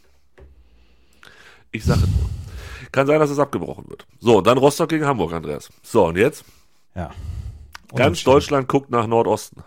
Ich 1.72 1.84
sage 1.84 2.00
es 2.02 2.08
nur. 2.08 2.28
Kann 2.92 3.06
sein, 3.06 3.20
dass 3.20 3.30
es 3.30 3.38
abgebrochen 3.38 3.88
wird. 3.88 4.06
So, 4.20 4.40
dann 4.40 4.58
Rostock 4.58 4.88
gegen 4.88 5.06
Hamburg, 5.06 5.32
Andreas. 5.32 5.70
So, 5.82 6.06
und 6.06 6.16
jetzt? 6.16 6.44
Ja. 6.94 7.10
Ganz. 7.94 8.22
Deutschland 8.22 8.68
guckt 8.68 8.90
nach 8.90 9.06
Nordosten. 9.06 9.62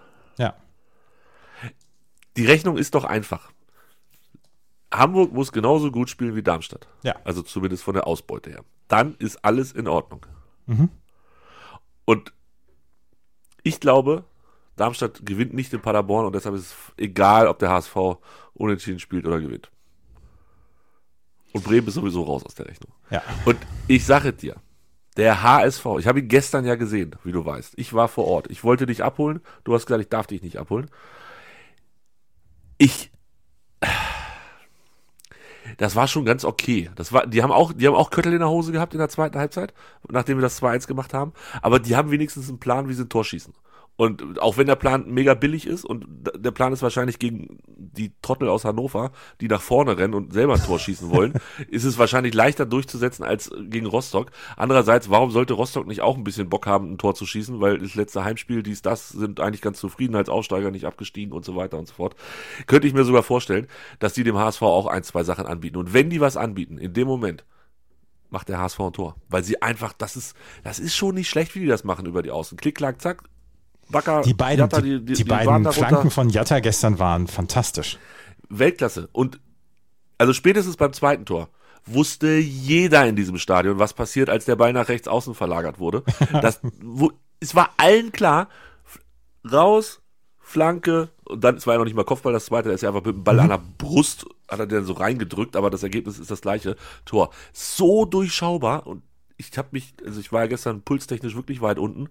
Die 2.39 2.45
Rechnung 2.45 2.77
ist 2.77 2.95
doch 2.95 3.03
einfach. 3.03 3.51
Hamburg 4.93 5.33
muss 5.33 5.51
genauso 5.51 5.91
gut 5.91 6.09
spielen 6.09 6.37
wie 6.37 6.41
Darmstadt. 6.41 6.87
Ja. 7.03 7.17
Also 7.25 7.41
zumindest 7.41 7.83
von 7.83 7.95
der 7.95 8.07
Ausbeute 8.07 8.49
her. 8.49 8.63
Dann 8.87 9.15
ist 9.15 9.43
alles 9.43 9.73
in 9.73 9.89
Ordnung. 9.89 10.25
Mhm. 10.65 10.87
Und 12.05 12.31
ich 13.61 13.81
glaube, 13.81 14.23
Darmstadt 14.77 15.25
gewinnt 15.25 15.53
nicht 15.53 15.73
in 15.73 15.81
Paderborn 15.81 16.27
und 16.27 16.33
deshalb 16.33 16.55
ist 16.55 16.67
es 16.67 16.75
egal, 16.95 17.45
ob 17.49 17.59
der 17.59 17.71
HSV 17.71 17.97
unentschieden 18.53 18.99
spielt 18.99 19.27
oder 19.27 19.41
gewinnt. 19.41 19.69
Und 21.51 21.65
Bremen 21.65 21.89
ist 21.89 21.95
sowieso 21.95 22.23
raus 22.23 22.45
aus 22.45 22.55
der 22.55 22.67
Rechnung. 22.67 22.93
Ja. 23.09 23.21
Und 23.43 23.57
ich 23.89 24.05
sage 24.05 24.31
dir, 24.31 24.55
der 25.17 25.43
HSV, 25.43 25.85
ich 25.99 26.07
habe 26.07 26.21
ihn 26.21 26.29
gestern 26.29 26.63
ja 26.63 26.75
gesehen, 26.75 27.17
wie 27.25 27.33
du 27.33 27.45
weißt. 27.45 27.73
Ich 27.75 27.93
war 27.93 28.07
vor 28.07 28.27
Ort. 28.27 28.49
Ich 28.49 28.63
wollte 28.63 28.85
dich 28.85 29.03
abholen. 29.03 29.41
Du 29.65 29.73
hast 29.73 29.87
gesagt, 29.87 30.03
ich 30.03 30.09
darf 30.09 30.27
dich 30.27 30.41
nicht 30.41 30.55
abholen. 30.55 30.89
Ich. 32.79 33.11
Das 35.77 35.95
war 35.95 36.07
schon 36.07 36.25
ganz 36.25 36.43
okay. 36.43 36.89
Das 36.95 37.13
war, 37.13 37.27
die 37.27 37.43
haben 37.43 37.51
auch, 37.51 37.73
die 37.73 37.85
haben 37.85 37.93
auch 37.93 38.09
Köttel 38.09 38.33
in 38.33 38.39
der 38.39 38.49
Hose 38.49 38.71
gehabt 38.71 38.93
in 38.93 38.99
der 38.99 39.09
zweiten 39.09 39.37
Halbzeit, 39.37 39.73
nachdem 40.09 40.37
wir 40.37 40.41
das 40.41 40.61
2-1 40.61 40.87
gemacht 40.87 41.13
haben. 41.13 41.33
Aber 41.61 41.79
die 41.79 41.95
haben 41.95 42.09
wenigstens 42.09 42.49
einen 42.49 42.59
Plan, 42.59 42.89
wie 42.89 42.93
sie 42.93 43.03
ein 43.03 43.09
Tor 43.09 43.23
schießen. 43.23 43.53
Und 43.99 44.39
auch 44.41 44.55
wenn 44.55 44.67
der 44.67 44.77
Plan 44.77 45.09
mega 45.09 45.33
billig 45.33 45.67
ist 45.67 45.83
und 45.83 46.05
der 46.33 46.51
Plan 46.51 46.71
ist 46.71 46.81
wahrscheinlich 46.81 47.19
gegen 47.19 47.59
die 47.67 48.13
Trottel 48.21 48.47
aus 48.47 48.63
Hannover, 48.63 49.11
die 49.41 49.49
nach 49.49 49.61
vorne 49.61 49.97
rennen 49.97 50.13
und 50.13 50.31
selber 50.31 50.53
ein 50.53 50.63
Tor 50.63 50.79
schießen 50.79 51.09
wollen, 51.09 51.33
ist 51.69 51.83
es 51.83 51.97
wahrscheinlich 51.97 52.33
leichter 52.33 52.65
durchzusetzen 52.65 53.25
als 53.25 53.51
gegen 53.59 53.87
Rostock. 53.87 54.31
Andererseits, 54.55 55.09
warum 55.09 55.31
sollte 55.31 55.53
Rostock 55.53 55.85
nicht 55.85 55.99
auch 55.99 56.15
ein 56.15 56.23
bisschen 56.23 56.47
Bock 56.47 56.65
haben, 56.65 56.93
ein 56.93 56.97
Tor 56.97 57.13
zu 57.13 57.25
schießen? 57.25 57.59
Weil 57.59 57.79
das 57.79 57.95
letzte 57.95 58.23
Heimspiel, 58.23 58.63
dies, 58.63 58.81
das, 58.81 59.09
sind 59.09 59.41
eigentlich 59.41 59.61
ganz 59.61 59.81
zufrieden 59.81 60.15
als 60.15 60.29
Aufsteiger, 60.29 60.71
nicht 60.71 60.85
abgestiegen 60.85 61.33
und 61.33 61.43
so 61.43 61.57
weiter 61.57 61.77
und 61.77 61.89
so 61.89 61.95
fort. 61.95 62.15
Könnte 62.67 62.87
ich 62.87 62.93
mir 62.93 63.03
sogar 63.03 63.23
vorstellen, 63.23 63.67
dass 63.99 64.13
die 64.13 64.23
dem 64.23 64.37
HSV 64.37 64.61
auch 64.61 64.87
ein, 64.87 65.03
zwei 65.03 65.25
Sachen 65.25 65.45
anbieten. 65.45 65.75
Und 65.75 65.93
wenn 65.93 66.09
die 66.09 66.21
was 66.21 66.37
anbieten, 66.37 66.77
in 66.77 66.93
dem 66.93 67.09
Moment, 67.09 67.43
macht 68.29 68.47
der 68.47 68.59
HSV 68.59 68.79
ein 68.79 68.93
Tor. 68.93 69.17
Weil 69.27 69.43
sie 69.43 69.61
einfach, 69.61 69.91
das 69.91 70.15
ist, 70.15 70.37
das 70.63 70.79
ist 70.79 70.95
schon 70.95 71.15
nicht 71.15 71.27
schlecht, 71.27 71.53
wie 71.55 71.59
die 71.59 71.67
das 71.67 71.83
machen 71.83 72.05
über 72.05 72.23
die 72.23 72.31
Außen. 72.31 72.57
Klick, 72.57 72.75
klack, 72.75 73.01
zack. 73.01 73.23
Backer, 73.89 74.21
Die 74.21 74.33
beiden, 74.33 74.59
Jatta, 74.59 74.81
die, 74.81 75.03
die, 75.03 75.29
waren 75.29 75.63
beiden. 75.63 75.71
Flanken 75.71 76.11
von 76.11 76.29
Jatta 76.29 76.59
gestern 76.59 76.99
waren 76.99 77.27
fantastisch. 77.27 77.97
Weltklasse. 78.49 79.09
Und 79.11 79.39
also 80.17 80.33
spätestens 80.33 80.77
beim 80.77 80.93
zweiten 80.93 81.25
Tor 81.25 81.49
wusste 81.85 82.37
jeder 82.37 83.07
in 83.07 83.15
diesem 83.15 83.37
Stadion, 83.37 83.79
was 83.79 83.93
passiert, 83.93 84.29
als 84.29 84.45
der 84.45 84.55
Ball 84.55 84.73
nach 84.73 84.89
rechts 84.89 85.07
außen 85.07 85.33
verlagert 85.33 85.79
wurde. 85.79 86.03
Das, 86.41 86.59
wo, 86.81 87.11
es 87.39 87.55
war 87.55 87.71
allen 87.77 88.11
klar, 88.11 88.49
raus, 89.49 90.01
Flanke, 90.39 91.09
und 91.25 91.43
dann, 91.43 91.57
es 91.57 91.67
war 91.67 91.75
ja 91.75 91.77
noch 91.77 91.85
nicht 91.85 91.95
mal 91.95 92.03
Kopfball, 92.03 92.33
das 92.33 92.45
zweite, 92.45 92.69
da 92.69 92.75
ist 92.75 92.81
ja 92.81 92.89
einfach 92.89 93.05
mit 93.05 93.15
dem 93.15 93.23
Ball 93.23 93.39
an 93.39 93.49
der 93.49 93.61
Brust, 93.77 94.25
hat 94.47 94.59
er 94.59 94.67
den 94.67 94.85
so 94.85 94.93
reingedrückt, 94.93 95.55
aber 95.55 95.69
das 95.69 95.83
Ergebnis 95.83 96.19
ist 96.19 96.31
das 96.31 96.41
gleiche 96.41 96.75
Tor. 97.05 97.29
So 97.53 98.05
durchschaubar 98.05 98.87
und 98.87 99.03
ich 99.37 99.57
habe 99.57 99.69
mich, 99.71 99.93
also 100.05 100.19
ich 100.19 100.31
war 100.31 100.41
ja 100.41 100.47
gestern 100.47 100.81
pulstechnisch 100.81 101.35
wirklich 101.35 101.61
weit 101.61 101.79
unten, 101.79 102.09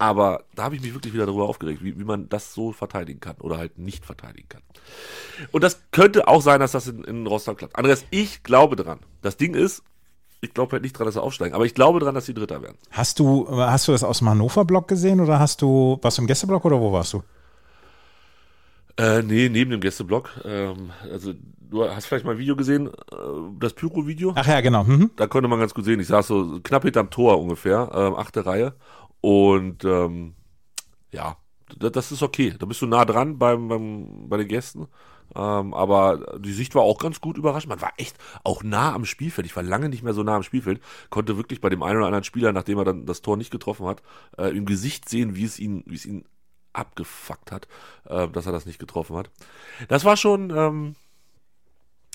aber 0.00 0.44
da 0.54 0.64
habe 0.64 0.74
ich 0.74 0.80
mich 0.80 0.94
wirklich 0.94 1.12
wieder 1.12 1.26
darüber 1.26 1.46
aufgeregt, 1.46 1.84
wie, 1.84 1.98
wie 1.98 2.04
man 2.04 2.28
das 2.30 2.54
so 2.54 2.72
verteidigen 2.72 3.20
kann 3.20 3.36
oder 3.40 3.58
halt 3.58 3.78
nicht 3.78 4.06
verteidigen 4.06 4.48
kann. 4.48 4.62
Und 5.52 5.62
das 5.62 5.82
könnte 5.90 6.26
auch 6.26 6.40
sein, 6.40 6.58
dass 6.58 6.72
das 6.72 6.88
in, 6.88 7.04
in 7.04 7.26
Rostock 7.26 7.58
klappt. 7.58 7.76
Andreas, 7.76 8.06
ich 8.10 8.42
glaube 8.42 8.76
dran. 8.76 9.00
Das 9.20 9.36
Ding 9.36 9.54
ist, 9.54 9.82
ich 10.40 10.54
glaube 10.54 10.72
halt 10.72 10.82
nicht 10.82 10.98
dran, 10.98 11.04
dass 11.04 11.14
sie 11.14 11.22
aufsteigen, 11.22 11.54
aber 11.54 11.66
ich 11.66 11.74
glaube 11.74 12.00
dran, 12.00 12.14
dass 12.14 12.24
sie 12.24 12.32
Dritter 12.32 12.62
werden. 12.62 12.78
Hast 12.90 13.18
du, 13.18 13.46
hast 13.50 13.88
du 13.88 13.92
das 13.92 14.02
aus 14.02 14.20
dem 14.20 14.30
Hannover-Block 14.30 14.88
gesehen 14.88 15.20
oder 15.20 15.38
hast 15.38 15.60
du, 15.60 15.98
warst 16.00 16.16
du 16.16 16.22
im 16.22 16.28
Gästeblock 16.28 16.64
oder 16.64 16.80
wo 16.80 16.92
warst 16.92 17.12
du? 17.12 17.22
Äh, 18.96 19.22
nee, 19.22 19.50
neben 19.50 19.70
dem 19.70 19.80
Gästeblock. 19.82 20.30
Ähm, 20.46 20.92
also, 21.12 21.34
du 21.60 21.84
hast 21.84 22.06
vielleicht 22.06 22.24
mal 22.24 22.32
ein 22.32 22.38
Video 22.38 22.56
gesehen, 22.56 22.88
äh, 22.88 23.16
das 23.58 23.74
Pyro-Video. 23.74 24.32
Ach 24.34 24.46
ja, 24.46 24.62
genau. 24.62 24.84
Mhm. 24.84 25.10
Da 25.16 25.26
konnte 25.26 25.46
man 25.46 25.60
ganz 25.60 25.74
gut 25.74 25.84
sehen. 25.84 26.00
Ich 26.00 26.06
saß 26.06 26.26
so 26.26 26.60
knapp 26.62 26.84
hinterm 26.84 27.10
Tor 27.10 27.38
ungefähr, 27.38 27.90
ähm, 27.94 28.14
achte 28.14 28.46
Reihe. 28.46 28.72
Und 29.20 29.84
ähm, 29.84 30.34
ja, 31.12 31.36
das 31.78 32.12
ist 32.12 32.22
okay. 32.22 32.54
Da 32.58 32.66
bist 32.66 32.82
du 32.82 32.86
nah 32.86 33.04
dran 33.04 33.38
beim, 33.38 33.68
beim, 33.68 34.28
bei 34.28 34.36
den 34.36 34.48
Gästen. 34.48 34.88
Ähm, 35.34 35.74
aber 35.74 36.38
die 36.38 36.52
Sicht 36.52 36.74
war 36.74 36.82
auch 36.82 36.98
ganz 36.98 37.20
gut 37.20 37.38
überrascht. 37.38 37.68
Man 37.68 37.80
war 37.80 37.92
echt 37.98 38.16
auch 38.42 38.62
nah 38.62 38.94
am 38.94 39.04
Spielfeld. 39.04 39.46
Ich 39.46 39.54
war 39.56 39.62
lange 39.62 39.88
nicht 39.88 40.02
mehr 40.02 40.14
so 40.14 40.22
nah 40.22 40.36
am 40.36 40.42
Spielfeld. 40.42 40.80
Konnte 41.08 41.36
wirklich 41.36 41.60
bei 41.60 41.68
dem 41.68 41.82
einen 41.82 41.98
oder 41.98 42.06
anderen 42.06 42.24
Spieler, 42.24 42.52
nachdem 42.52 42.78
er 42.78 42.84
dann 42.84 43.06
das 43.06 43.22
Tor 43.22 43.36
nicht 43.36 43.50
getroffen 43.50 43.86
hat, 43.86 44.02
äh, 44.38 44.48
im 44.56 44.66
Gesicht 44.66 45.08
sehen, 45.08 45.36
wie 45.36 45.44
es 45.44 45.58
ihn, 45.58 45.84
wie 45.86 45.94
es 45.94 46.06
ihn 46.06 46.24
abgefuckt 46.72 47.52
hat, 47.52 47.68
äh, 48.06 48.28
dass 48.28 48.46
er 48.46 48.52
das 48.52 48.66
nicht 48.66 48.78
getroffen 48.78 49.16
hat. 49.16 49.30
Das 49.88 50.04
war 50.04 50.16
schon, 50.16 50.50
ähm, 50.50 50.94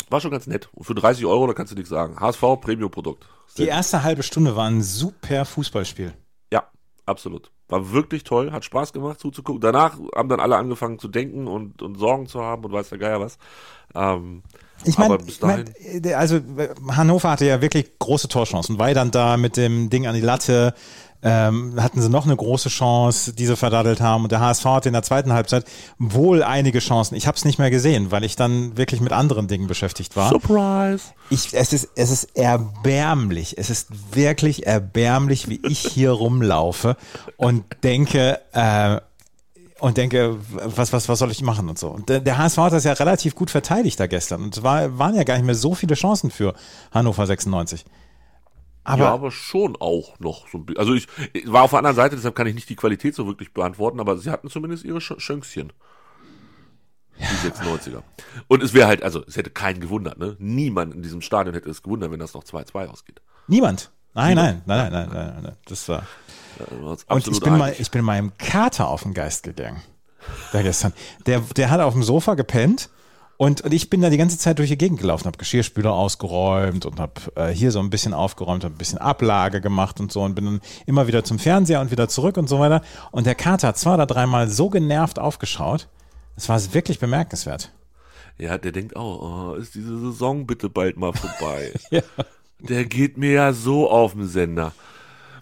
war 0.09 0.21
schon 0.21 0.31
ganz 0.31 0.47
nett. 0.47 0.69
Und 0.73 0.85
für 0.85 0.95
30 0.95 1.25
Euro, 1.25 1.47
da 1.47 1.53
kannst 1.53 1.71
du 1.71 1.75
nichts 1.75 1.89
sagen. 1.89 2.19
HSV 2.19 2.41
Premium-Produkt. 2.61 3.27
Die 3.57 3.65
erste 3.65 4.03
halbe 4.03 4.23
Stunde 4.23 4.55
war 4.55 4.67
ein 4.67 4.81
super 4.81 5.45
Fußballspiel. 5.45 6.13
Absolut. 7.05 7.51
War 7.67 7.91
wirklich 7.91 8.23
toll, 8.23 8.51
hat 8.51 8.65
Spaß 8.65 8.93
gemacht 8.93 9.19
zuzugucken. 9.19 9.61
Danach 9.61 9.97
haben 10.15 10.29
dann 10.29 10.39
alle 10.39 10.57
angefangen 10.57 10.99
zu 10.99 11.07
denken 11.07 11.47
und, 11.47 11.81
und 11.81 11.97
Sorgen 11.97 12.27
zu 12.27 12.41
haben 12.41 12.65
und 12.65 12.71
weiß 12.71 12.89
der 12.89 12.97
Geier 12.97 13.19
was. 13.19 13.37
Ähm, 13.93 14.41
Ich 14.83 14.97
meine, 14.97 15.13
aber 15.13 15.23
bis 15.23 15.39
dahin. 15.39 15.65
also 16.15 16.37
äh, 16.37 16.69
Hannover 16.91 17.29
hatte 17.29 17.45
ja 17.45 17.61
wirklich 17.61 17.99
große 17.99 18.27
Torchancen. 18.27 18.79
Weil 18.79 18.93
dann 18.93 19.11
da 19.11 19.37
mit 19.37 19.55
dem 19.57 19.89
Ding 19.89 20.07
an 20.07 20.15
die 20.15 20.21
Latte 20.21 20.73
ähm, 21.25 21.81
hatten 21.81 22.03
sie 22.03 22.09
noch 22.09 22.25
eine 22.25 22.35
große 22.35 22.69
Chance, 22.69 23.33
die 23.33 23.47
sie 23.47 23.55
verdaddelt 23.55 23.99
haben. 23.99 24.23
Und 24.23 24.31
der 24.31 24.41
HSV 24.41 24.63
hatte 24.65 24.89
in 24.89 24.93
der 24.93 25.01
zweiten 25.01 25.33
Halbzeit 25.33 25.65
wohl 25.97 26.43
einige 26.43 26.77
Chancen. 26.77 27.15
Ich 27.15 27.25
habe 27.25 27.35
es 27.35 27.45
nicht 27.45 27.57
mehr 27.57 27.71
gesehen, 27.71 28.11
weil 28.11 28.23
ich 28.23 28.35
dann 28.35 28.77
wirklich 28.77 29.01
mit 29.01 29.11
anderen 29.11 29.47
Dingen 29.47 29.65
beschäftigt 29.65 30.15
war. 30.15 30.29
Surprise! 30.29 31.05
Ich, 31.31 31.51
es, 31.53 31.73
ist, 31.73 31.89
es 31.95 32.11
ist 32.11 32.37
erbärmlich. 32.37 33.57
Es 33.57 33.71
ist 33.71 33.87
wirklich 34.15 34.67
erbärmlich, 34.67 35.49
wie 35.49 35.59
ich 35.67 35.79
hier 35.79 36.11
rumlaufe 36.11 36.95
und 37.37 37.65
denke, 37.83 38.39
äh, 38.53 39.01
und 39.79 39.97
denke, 39.97 40.37
was, 40.51 40.93
was, 40.93 41.09
was 41.09 41.17
soll 41.17 41.31
ich 41.31 41.41
machen 41.41 41.69
und 41.69 41.79
so. 41.79 41.89
Und 41.89 42.07
der, 42.07 42.19
der 42.19 42.37
HSV 42.37 42.57
hat 42.57 42.73
das 42.73 42.83
ja 42.83 42.93
relativ 42.93 43.33
gut 43.33 43.49
verteidigt 43.49 43.99
da 43.99 44.05
gestern. 44.05 44.43
Und 44.43 44.57
es 44.57 44.63
war, 44.63 44.99
waren 44.99 45.15
ja 45.15 45.23
gar 45.23 45.35
nicht 45.35 45.45
mehr 45.45 45.55
so 45.55 45.73
viele 45.73 45.95
Chancen 45.95 46.29
für 46.29 46.53
Hannover 46.91 47.25
96. 47.25 47.83
Aber, 48.85 49.03
ja, 49.03 49.13
aber 49.13 49.31
schon 49.31 49.75
auch 49.79 50.19
noch 50.19 50.47
so 50.47 50.59
ein 50.59 50.65
bisschen. 50.65 50.79
Also 50.79 50.93
ich, 50.93 51.07
ich, 51.33 51.51
war 51.51 51.63
auf 51.63 51.71
der 51.71 51.79
anderen 51.79 51.95
Seite, 51.95 52.15
deshalb 52.15 52.35
kann 52.35 52.47
ich 52.47 52.53
nicht 52.53 52.69
die 52.69 52.75
Qualität 52.75 53.15
so 53.15 53.25
wirklich 53.27 53.51
beantworten, 53.51 53.99
aber 53.99 54.17
sie 54.17 54.29
hatten 54.29 54.49
zumindest 54.49 54.85
ihre 54.85 55.01
Sch 55.01 55.13
Schönkchen. 55.17 55.73
Die 57.17 57.49
96er. 57.49 58.03
Und 58.47 58.61
es 58.61 58.73
wäre 58.73 58.87
halt, 58.87 59.01
also 59.01 59.23
es 59.25 59.37
hätte 59.37 59.49
keinen 59.49 59.79
gewundert, 59.79 60.17
ne? 60.17 60.35
Niemand 60.37 60.93
in 60.93 61.01
diesem 61.01 61.21
Stadion 61.21 61.55
hätte 61.55 61.69
es 61.69 61.81
gewundert, 61.81 62.11
wenn 62.11 62.19
das 62.19 62.33
noch 62.33 62.43
2-2 62.43 62.87
ausgeht. 62.87 63.21
Niemand. 63.47 63.91
Nein, 64.13 64.35
nein, 64.35 64.61
nein, 64.65 64.91
nein, 64.91 65.09
nein, 65.09 65.27
nein, 65.33 65.43
nein. 65.43 65.57
Das 65.65 65.89
war. 65.89 66.03
Und 67.07 67.27
ich 67.27 67.39
bin, 67.39 67.57
mal, 67.57 67.75
ich 67.77 67.89
bin 67.91 68.03
meinem 68.03 68.37
Kater 68.37 68.87
auf 68.87 69.03
den 69.03 69.13
Geist 69.13 69.43
gegangen. 69.43 69.81
Da 70.51 70.61
gestern. 70.61 70.93
Der, 71.25 71.41
der 71.41 71.69
hat 71.69 71.81
auf 71.81 71.93
dem 71.93 72.03
Sofa 72.03 72.35
gepennt 72.35 72.89
und, 73.37 73.61
und 73.61 73.73
ich 73.73 73.89
bin 73.89 74.01
da 74.01 74.09
die 74.09 74.17
ganze 74.17 74.37
Zeit 74.37 74.59
durch 74.59 74.69
die 74.69 74.77
Gegend 74.77 74.99
gelaufen, 74.99 75.25
habe 75.25 75.37
Geschirrspüler 75.37 75.93
ausgeräumt 75.93 76.85
und 76.85 76.99
habe 76.99 77.13
äh, 77.35 77.49
hier 77.49 77.71
so 77.71 77.79
ein 77.79 77.89
bisschen 77.89 78.13
aufgeräumt, 78.13 78.63
habe 78.63 78.73
ein 78.73 78.77
bisschen 78.77 78.97
Ablage 78.97 79.59
gemacht 79.59 79.99
und 79.99 80.11
so 80.11 80.21
und 80.21 80.35
bin 80.35 80.45
dann 80.45 80.61
immer 80.85 81.07
wieder 81.07 81.23
zum 81.23 81.37
Fernseher 81.37 81.81
und 81.81 81.91
wieder 81.91 82.07
zurück 82.07 82.37
und 82.37 82.47
so 82.47 82.59
weiter. 82.59 82.81
Und 83.11 83.25
der 83.25 83.35
Kater 83.35 83.69
hat 83.69 83.77
zwei 83.77 83.95
oder 83.95 84.05
dreimal 84.05 84.47
so 84.47 84.69
genervt 84.69 85.19
aufgeschaut. 85.19 85.89
Das 86.35 86.47
war 86.47 86.61
wirklich 86.73 86.99
bemerkenswert. 86.99 87.71
Ja, 88.37 88.57
der 88.57 88.71
denkt 88.71 88.95
auch, 88.95 89.53
oh, 89.53 89.55
ist 89.55 89.75
diese 89.75 89.97
Saison 89.99 90.45
bitte 90.45 90.69
bald 90.69 90.97
mal 90.97 91.13
vorbei. 91.13 91.73
ja. 91.91 92.01
Der 92.59 92.85
geht 92.85 93.17
mir 93.17 93.31
ja 93.31 93.53
so 93.53 93.89
auf 93.89 94.13
den 94.13 94.27
Sender. 94.27 94.73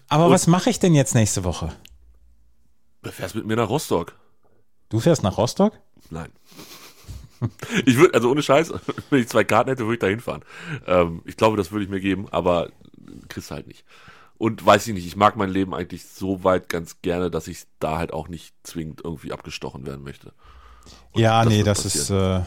Aber 0.08 0.26
Und 0.26 0.32
was 0.32 0.46
mache 0.46 0.70
ich 0.70 0.78
denn 0.80 0.94
jetzt 0.94 1.14
nächste 1.14 1.44
Woche? 1.44 1.72
Du 3.02 3.10
fährst 3.10 3.34
mit 3.34 3.46
mir 3.46 3.56
nach 3.56 3.68
Rostock. 3.68 4.16
Du 4.88 5.00
fährst 5.00 5.22
nach 5.22 5.38
Rostock? 5.38 5.74
Nein. 6.10 6.30
Ich 7.86 7.96
würde, 7.96 8.14
also 8.14 8.30
ohne 8.30 8.42
Scheiß, 8.42 8.72
wenn 9.10 9.20
ich 9.20 9.28
zwei 9.28 9.44
Karten 9.44 9.70
hätte, 9.70 9.84
würde 9.84 9.94
ich 9.94 10.00
da 10.00 10.06
hinfahren. 10.06 10.44
Ähm, 10.86 11.22
ich 11.24 11.36
glaube, 11.36 11.56
das 11.56 11.72
würde 11.72 11.84
ich 11.84 11.90
mir 11.90 12.00
geben, 12.00 12.26
aber 12.30 12.70
kriegst 13.28 13.50
halt 13.50 13.66
nicht. 13.66 13.84
Und 14.36 14.64
weiß 14.64 14.86
ich 14.88 14.94
nicht, 14.94 15.06
ich 15.06 15.16
mag 15.16 15.36
mein 15.36 15.50
Leben 15.50 15.74
eigentlich 15.74 16.06
so 16.06 16.42
weit 16.44 16.68
ganz 16.68 17.00
gerne, 17.02 17.30
dass 17.30 17.46
ich 17.46 17.64
da 17.78 17.98
halt 17.98 18.12
auch 18.12 18.28
nicht 18.28 18.54
zwingend 18.62 19.02
irgendwie 19.04 19.32
abgestochen 19.32 19.86
werden 19.86 20.02
möchte. 20.02 20.32
Und 21.12 21.20
ja, 21.20 21.44
das 21.44 21.52
nee, 21.52 21.62
das 21.62 21.82
passieren. 21.82 22.42
ist. 22.42 22.44
Äh, 22.44 22.46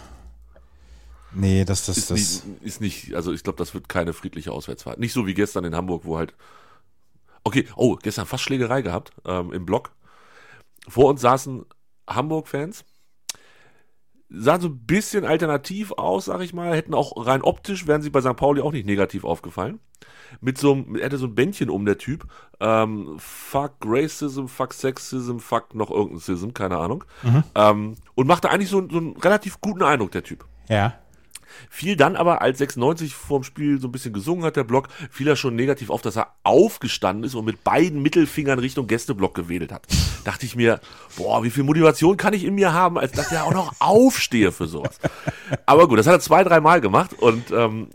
nee, 1.33 1.65
das, 1.65 1.85
das, 1.85 1.97
ist, 1.97 2.11
das. 2.11 2.17
Nicht, 2.17 2.43
ist 2.61 2.81
nicht, 2.81 3.15
also 3.15 3.31
ich 3.31 3.43
glaube, 3.43 3.57
das 3.57 3.73
wird 3.73 3.87
keine 3.87 4.13
friedliche 4.13 4.51
Auswärtsfahrt. 4.51 4.99
Nicht 4.99 5.13
so 5.13 5.25
wie 5.25 5.33
gestern 5.33 5.63
in 5.63 5.75
Hamburg, 5.75 6.03
wo 6.05 6.17
halt. 6.17 6.33
Okay, 7.43 7.65
oh, 7.77 7.95
gestern 7.95 8.25
fast 8.25 8.43
Schlägerei 8.43 8.81
gehabt 8.81 9.11
ähm, 9.25 9.53
im 9.53 9.65
Block. 9.65 9.91
Vor 10.89 11.09
uns 11.09 11.21
saßen 11.21 11.65
Hamburg-Fans 12.07 12.83
sahen 14.29 14.61
so 14.61 14.67
ein 14.67 14.79
bisschen 14.79 15.25
alternativ 15.25 15.91
aus, 15.93 16.25
sag 16.25 16.41
ich 16.41 16.53
mal, 16.53 16.75
hätten 16.75 16.93
auch 16.93 17.25
rein 17.25 17.41
optisch, 17.41 17.87
wären 17.87 18.01
sie 18.01 18.09
bei 18.09 18.21
St. 18.21 18.35
Pauli 18.35 18.61
auch 18.61 18.71
nicht 18.71 18.85
negativ 18.85 19.23
aufgefallen. 19.23 19.79
Mit 20.41 20.57
so 20.57 20.73
einem, 20.73 20.95
er 20.95 21.05
hatte 21.05 21.17
so 21.17 21.27
ein 21.27 21.35
Bändchen 21.35 21.69
um 21.69 21.85
der 21.85 21.97
Typ. 21.97 22.27
Ähm, 22.59 23.15
fuck 23.17 23.75
Racism, 23.85 24.47
fuck 24.47 24.73
Sexism, 24.73 25.37
fuck 25.37 25.73
noch 25.73 25.89
irgendein 25.89 26.19
Sism, 26.19 26.51
keine 26.51 26.77
Ahnung. 26.77 27.05
Mhm. 27.23 27.43
Ähm, 27.55 27.95
und 28.15 28.27
machte 28.27 28.49
eigentlich 28.49 28.69
so, 28.69 28.85
so 28.89 28.97
einen 28.97 29.15
relativ 29.17 29.61
guten 29.61 29.83
Eindruck, 29.83 30.11
der 30.11 30.23
Typ. 30.23 30.45
Ja. 30.67 30.95
Fiel 31.69 31.95
dann 31.95 32.15
aber, 32.15 32.41
als 32.41 32.57
96 32.59 33.13
vorm 33.13 33.43
Spiel 33.43 33.79
so 33.79 33.87
ein 33.87 33.91
bisschen 33.91 34.13
gesungen 34.13 34.45
hat, 34.45 34.55
der 34.55 34.63
Block, 34.63 34.89
fiel 35.09 35.27
er 35.27 35.35
schon 35.35 35.55
negativ 35.55 35.89
auf, 35.89 36.01
dass 36.01 36.15
er 36.15 36.33
aufgestanden 36.43 37.23
ist 37.23 37.35
und 37.35 37.45
mit 37.45 37.63
beiden 37.63 38.01
Mittelfingern 38.01 38.59
Richtung 38.59 38.87
Gästeblock 38.87 39.35
gewedelt 39.35 39.71
hat. 39.71 39.87
Dachte 40.23 40.45
ich 40.45 40.55
mir, 40.55 40.79
boah, 41.15 41.43
wie 41.43 41.49
viel 41.49 41.63
Motivation 41.63 42.17
kann 42.17 42.33
ich 42.33 42.43
in 42.43 42.55
mir 42.55 42.73
haben, 42.73 42.97
als 42.97 43.11
dass 43.11 43.31
er 43.31 43.45
auch 43.45 43.53
noch 43.53 43.73
aufstehe 43.79 44.51
für 44.51 44.67
sowas. 44.67 44.99
Aber 45.65 45.87
gut, 45.87 45.99
das 45.99 46.07
hat 46.07 46.13
er 46.13 46.19
zwei, 46.19 46.43
dreimal 46.43 46.81
gemacht 46.81 47.13
und 47.13 47.51
ähm, 47.51 47.89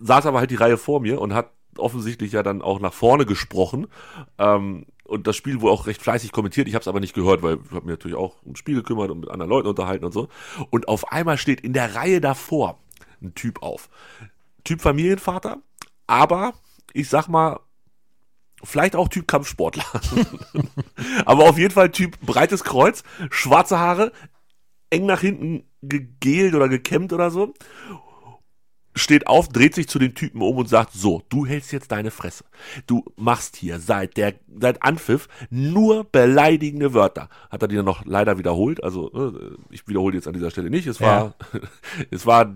saß 0.00 0.26
aber 0.26 0.40
halt 0.40 0.50
die 0.50 0.56
Reihe 0.56 0.78
vor 0.78 1.00
mir 1.00 1.20
und 1.20 1.34
hat 1.34 1.50
offensichtlich 1.78 2.32
ja 2.32 2.42
dann 2.42 2.62
auch 2.62 2.80
nach 2.80 2.92
vorne 2.92 3.26
gesprochen. 3.26 3.86
Ähm, 4.38 4.86
und 5.04 5.26
das 5.26 5.36
Spiel 5.36 5.60
wohl 5.60 5.70
auch 5.70 5.86
recht 5.86 6.00
fleißig 6.00 6.32
kommentiert. 6.32 6.68
Ich 6.68 6.74
habe 6.74 6.82
es 6.82 6.88
aber 6.88 7.00
nicht 7.00 7.14
gehört, 7.14 7.42
weil 7.42 7.58
ich 7.64 7.72
habe 7.72 7.84
mir 7.84 7.92
natürlich 7.92 8.16
auch 8.16 8.42
ums 8.44 8.58
Spiel 8.58 8.76
gekümmert 8.76 9.10
und 9.10 9.20
mit 9.20 9.30
anderen 9.30 9.50
Leuten 9.50 9.68
unterhalten 9.68 10.04
und 10.04 10.12
so. 10.12 10.28
Und 10.70 10.88
auf 10.88 11.12
einmal 11.12 11.36
steht 11.36 11.60
in 11.60 11.72
der 11.72 11.94
Reihe 11.94 12.20
davor 12.20 12.78
ein 13.22 13.34
Typ 13.34 13.62
auf. 13.62 13.88
Typ 14.64 14.80
Familienvater, 14.80 15.58
aber 16.06 16.54
ich 16.92 17.08
sag 17.08 17.28
mal, 17.28 17.60
vielleicht 18.62 18.96
auch 18.96 19.08
Typ 19.08 19.26
Kampfsportler. 19.26 19.84
aber 21.24 21.48
auf 21.48 21.58
jeden 21.58 21.72
Fall 21.72 21.90
Typ 21.90 22.20
breites 22.20 22.64
Kreuz, 22.64 23.02
schwarze 23.30 23.78
Haare, 23.78 24.12
eng 24.90 25.06
nach 25.06 25.20
hinten 25.20 25.64
gegelt 25.82 26.54
oder 26.54 26.68
gekämmt 26.68 27.12
oder 27.12 27.30
so 27.30 27.54
steht 28.94 29.26
auf, 29.26 29.48
dreht 29.48 29.74
sich 29.74 29.88
zu 29.88 29.98
den 29.98 30.14
Typen 30.14 30.42
um 30.42 30.56
und 30.56 30.68
sagt, 30.68 30.92
so, 30.92 31.22
du 31.28 31.46
hältst 31.46 31.72
jetzt 31.72 31.92
deine 31.92 32.10
Fresse. 32.10 32.44
Du 32.86 33.04
machst 33.16 33.56
hier 33.56 33.80
seit 33.80 34.16
der, 34.16 34.34
seit 34.60 34.82
Anpfiff 34.82 35.28
nur 35.50 36.04
beleidigende 36.04 36.94
Wörter. 36.94 37.28
Hat 37.50 37.62
er 37.62 37.68
die 37.68 37.76
dann 37.76 37.84
noch 37.84 38.04
leider 38.04 38.38
wiederholt. 38.38 38.82
Also, 38.84 39.10
äh, 39.12 39.56
ich 39.70 39.86
wiederhole 39.88 40.14
jetzt 40.14 40.28
an 40.28 40.34
dieser 40.34 40.50
Stelle 40.50 40.70
nicht. 40.70 40.86
Es 40.86 41.00
war, 41.00 41.34
ja. 41.52 41.60
es 42.10 42.26
war 42.26 42.54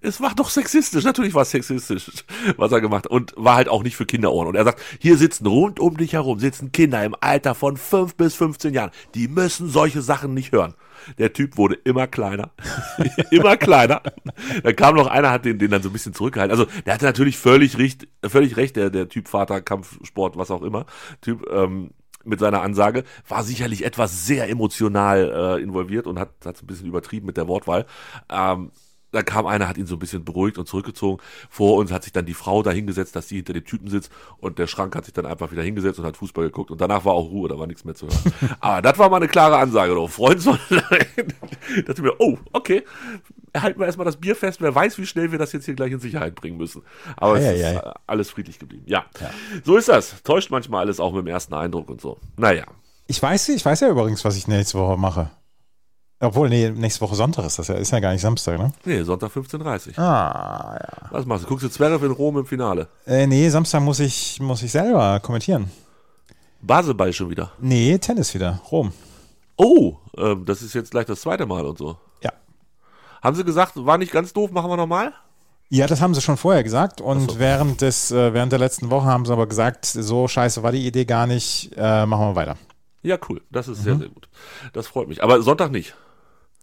es 0.00 0.20
war 0.20 0.34
doch 0.34 0.50
sexistisch, 0.50 1.04
natürlich 1.04 1.34
war 1.34 1.42
es 1.42 1.50
sexistisch, 1.50 2.24
was 2.56 2.72
er 2.72 2.80
gemacht 2.80 3.04
hat. 3.04 3.10
Und 3.10 3.34
war 3.36 3.56
halt 3.56 3.68
auch 3.68 3.82
nicht 3.82 3.96
für 3.96 4.06
Kinderohren. 4.06 4.48
Und 4.48 4.54
er 4.54 4.64
sagt, 4.64 4.80
hier 5.00 5.16
sitzen 5.16 5.46
rund 5.46 5.80
um 5.80 5.96
dich 5.96 6.12
herum, 6.12 6.38
sitzen 6.38 6.72
Kinder 6.72 7.04
im 7.04 7.14
Alter 7.20 7.54
von 7.54 7.76
5 7.76 8.14
bis 8.14 8.34
15 8.34 8.74
Jahren. 8.74 8.90
Die 9.14 9.28
müssen 9.28 9.68
solche 9.68 10.02
Sachen 10.02 10.34
nicht 10.34 10.52
hören. 10.52 10.74
Der 11.18 11.32
Typ 11.32 11.56
wurde 11.56 11.74
immer 11.74 12.06
kleiner. 12.06 12.50
immer 13.30 13.56
kleiner. 13.56 14.02
Da 14.62 14.72
kam 14.72 14.94
noch 14.94 15.06
einer, 15.06 15.30
hat 15.30 15.44
den, 15.44 15.58
den 15.58 15.70
dann 15.70 15.82
so 15.82 15.88
ein 15.88 15.92
bisschen 15.92 16.14
zurückgehalten. 16.14 16.56
Also, 16.56 16.70
der 16.84 16.94
hatte 16.94 17.04
natürlich 17.04 17.38
völlig 17.38 17.78
recht, 17.78 18.08
völlig 18.24 18.56
recht, 18.56 18.76
der, 18.76 18.90
der 18.90 19.08
Typ 19.08 19.28
Vater, 19.28 19.60
Kampfsport, 19.60 20.36
was 20.36 20.50
auch 20.50 20.62
immer. 20.62 20.86
Typ, 21.20 21.46
ähm, 21.50 21.90
mit 22.24 22.40
seiner 22.40 22.62
Ansage, 22.62 23.04
war 23.26 23.42
sicherlich 23.42 23.84
etwas 23.84 24.26
sehr 24.26 24.48
emotional 24.48 25.56
äh, 25.58 25.62
involviert 25.62 26.06
und 26.06 26.18
hat 26.18 26.30
es 26.40 26.62
ein 26.62 26.66
bisschen 26.66 26.86
übertrieben 26.86 27.26
mit 27.26 27.36
der 27.36 27.48
Wortwahl. 27.48 27.86
Ähm, 28.28 28.70
da 29.12 29.22
kam 29.22 29.46
einer, 29.46 29.68
hat 29.68 29.78
ihn 29.78 29.86
so 29.86 29.96
ein 29.96 29.98
bisschen 29.98 30.24
beruhigt 30.24 30.58
und 30.58 30.66
zurückgezogen. 30.68 31.22
Vor 31.48 31.76
uns 31.76 31.90
hat 31.92 32.04
sich 32.04 32.12
dann 32.12 32.26
die 32.26 32.34
Frau 32.34 32.62
da 32.62 32.70
hingesetzt, 32.70 33.16
dass 33.16 33.28
sie 33.28 33.36
hinter 33.36 33.54
dem 33.54 33.64
Typen 33.64 33.88
sitzt 33.88 34.10
und 34.38 34.58
der 34.58 34.66
Schrank 34.66 34.94
hat 34.94 35.04
sich 35.04 35.14
dann 35.14 35.26
einfach 35.26 35.50
wieder 35.50 35.62
hingesetzt 35.62 35.98
und 35.98 36.04
hat 36.04 36.16
Fußball 36.16 36.44
geguckt 36.44 36.70
und 36.70 36.80
danach 36.80 37.04
war 37.04 37.14
auch 37.14 37.30
Ruhe, 37.30 37.48
da 37.48 37.58
war 37.58 37.66
nichts 37.66 37.84
mehr 37.84 37.94
zu 37.94 38.06
hören. 38.06 38.56
Aber 38.60 38.82
das 38.82 38.98
war 38.98 39.08
mal 39.08 39.16
eine 39.16 39.28
klare 39.28 39.56
Ansage, 39.56 39.94
doch. 39.94 40.08
Freund 40.08 40.44
dachte 41.86 42.02
mir, 42.02 42.14
oh, 42.18 42.38
okay, 42.52 42.84
halten 43.56 43.80
wir 43.80 43.86
erstmal 43.86 44.04
das 44.04 44.16
Bier 44.16 44.36
fest, 44.36 44.60
wer 44.60 44.74
weiß, 44.74 44.98
wie 44.98 45.06
schnell 45.06 45.32
wir 45.32 45.38
das 45.38 45.52
jetzt 45.52 45.64
hier 45.64 45.74
gleich 45.74 45.92
in 45.92 46.00
Sicherheit 46.00 46.34
bringen 46.34 46.58
müssen. 46.58 46.82
Aber 47.16 47.40
ja, 47.40 47.52
es 47.52 47.60
ja, 47.60 47.68
ist 47.68 47.74
ja. 47.76 47.94
alles 48.06 48.30
friedlich 48.30 48.58
geblieben. 48.58 48.84
Ja. 48.86 49.06
ja, 49.20 49.30
so 49.64 49.76
ist 49.76 49.88
das. 49.88 50.22
Täuscht 50.22 50.50
manchmal 50.50 50.80
alles 50.80 51.00
auch 51.00 51.12
mit 51.12 51.20
dem 51.20 51.28
ersten 51.28 51.54
Eindruck 51.54 51.88
und 51.88 52.00
so. 52.00 52.18
Naja. 52.36 52.64
Ich 53.06 53.22
weiß, 53.22 53.48
ich 53.50 53.64
weiß 53.64 53.80
ja 53.80 53.88
übrigens, 53.88 54.24
was 54.24 54.36
ich 54.36 54.48
nächste 54.48 54.78
Woche 54.78 54.98
mache. 54.98 55.30
Obwohl, 56.20 56.48
nee, 56.48 56.70
nächste 56.70 57.00
Woche 57.02 57.14
Sonntag 57.14 57.44
ist 57.46 57.58
das 57.60 57.68
ja. 57.68 57.76
Ist 57.76 57.92
ja 57.92 58.00
gar 58.00 58.12
nicht 58.12 58.22
Samstag, 58.22 58.58
ne? 58.58 58.72
Nee, 58.84 59.02
Sonntag 59.04 59.30
15.30 59.30 59.90
Uhr. 59.90 59.98
Ah, 59.98 60.76
ja. 60.80 61.08
Was 61.10 61.26
machst 61.26 61.44
du? 61.44 61.48
Guckst 61.48 61.64
du 61.64 61.70
Zverev 61.70 62.04
in 62.04 62.10
Rom 62.10 62.38
im 62.38 62.46
Finale? 62.46 62.88
Äh, 63.06 63.26
nee, 63.28 63.48
Samstag 63.48 63.82
muss 63.82 64.00
ich, 64.00 64.40
muss 64.40 64.62
ich 64.62 64.72
selber 64.72 65.20
kommentieren. 65.20 65.70
Baselball 66.60 67.12
schon 67.12 67.30
wieder? 67.30 67.52
Nee, 67.60 67.98
Tennis 67.98 68.34
wieder. 68.34 68.60
Rom. 68.72 68.92
Oh, 69.56 69.96
ähm, 70.16 70.44
das 70.44 70.62
ist 70.62 70.74
jetzt 70.74 70.90
gleich 70.90 71.06
das 71.06 71.20
zweite 71.20 71.46
Mal 71.46 71.64
und 71.64 71.78
so. 71.78 71.96
Ja. 72.22 72.32
Haben 73.22 73.36
sie 73.36 73.44
gesagt, 73.44 73.72
war 73.76 73.98
nicht 73.98 74.12
ganz 74.12 74.32
doof, 74.32 74.50
machen 74.50 74.70
wir 74.70 74.76
nochmal? 74.76 75.12
Ja, 75.70 75.86
das 75.86 76.00
haben 76.00 76.14
sie 76.14 76.20
schon 76.20 76.36
vorher 76.36 76.64
gesagt 76.64 77.00
und 77.00 77.32
so. 77.32 77.38
während 77.38 77.82
des 77.82 78.10
äh, 78.10 78.32
während 78.32 78.52
der 78.52 78.58
letzten 78.58 78.90
Woche 78.90 79.04
haben 79.04 79.26
sie 79.26 79.32
aber 79.32 79.46
gesagt, 79.46 79.84
so 79.84 80.26
scheiße 80.26 80.62
war 80.62 80.72
die 80.72 80.86
Idee 80.86 81.04
gar 81.04 81.26
nicht, 81.26 81.72
äh, 81.76 82.06
machen 82.06 82.28
wir 82.28 82.36
weiter. 82.36 82.56
Ja, 83.02 83.18
cool. 83.28 83.42
Das 83.50 83.68
ist 83.68 83.80
mhm. 83.80 83.82
sehr, 83.82 83.96
sehr 83.98 84.08
gut. 84.08 84.28
Das 84.72 84.86
freut 84.86 85.08
mich. 85.08 85.22
Aber 85.22 85.40
Sonntag 85.42 85.70
nicht. 85.70 85.94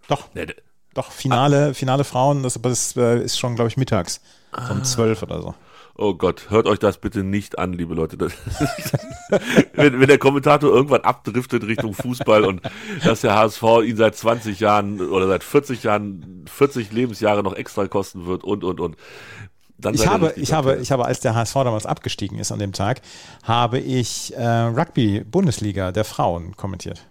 Doch. 0.08 0.28
Nee, 0.34 0.46
doch, 0.94 1.10
Finale, 1.12 1.68
ah. 1.70 1.74
Finale 1.74 2.04
Frauen, 2.04 2.42
das, 2.42 2.58
das 2.60 2.96
äh, 2.96 3.22
ist 3.22 3.38
schon, 3.38 3.54
glaube 3.54 3.68
ich, 3.68 3.76
mittags. 3.76 4.20
Ah. 4.52 4.70
Um 4.70 4.82
zwölf 4.82 5.22
oder 5.22 5.42
so. 5.42 5.54
Oh 5.98 6.14
Gott, 6.14 6.50
hört 6.50 6.66
euch 6.66 6.78
das 6.78 6.98
bitte 6.98 7.22
nicht 7.22 7.58
an, 7.58 7.72
liebe 7.72 7.94
Leute. 7.94 8.18
wenn, 9.74 9.98
wenn, 9.98 10.08
der 10.08 10.18
Kommentator 10.18 10.70
irgendwann 10.70 11.02
abdriftet 11.02 11.66
Richtung 11.66 11.94
Fußball 11.94 12.44
und 12.44 12.60
dass 13.02 13.22
der 13.22 13.34
HSV 13.34 13.62
ihn 13.84 13.96
seit 13.96 14.14
20 14.14 14.60
Jahren 14.60 15.00
oder 15.00 15.26
seit 15.26 15.42
40 15.42 15.82
Jahren, 15.82 16.44
40 16.46 16.92
Lebensjahre 16.92 17.42
noch 17.42 17.54
extra 17.54 17.88
kosten 17.88 18.26
wird 18.26 18.44
und, 18.44 18.62
und, 18.62 18.80
und. 18.80 18.96
Dann 19.78 19.94
ich 19.94 20.06
habe, 20.06 20.32
ich 20.36 20.52
habe, 20.52 20.76
ich 20.76 20.92
habe, 20.92 21.04
als 21.04 21.20
der 21.20 21.34
HSV 21.34 21.54
damals 21.54 21.86
abgestiegen 21.86 22.38
ist 22.38 22.52
an 22.52 22.58
dem 22.58 22.72
Tag, 22.72 23.00
habe 23.42 23.78
ich 23.78 24.34
äh, 24.34 24.46
Rugby 24.46 25.24
Bundesliga 25.24 25.92
der 25.92 26.04
Frauen 26.04 26.56
kommentiert. 26.56 27.06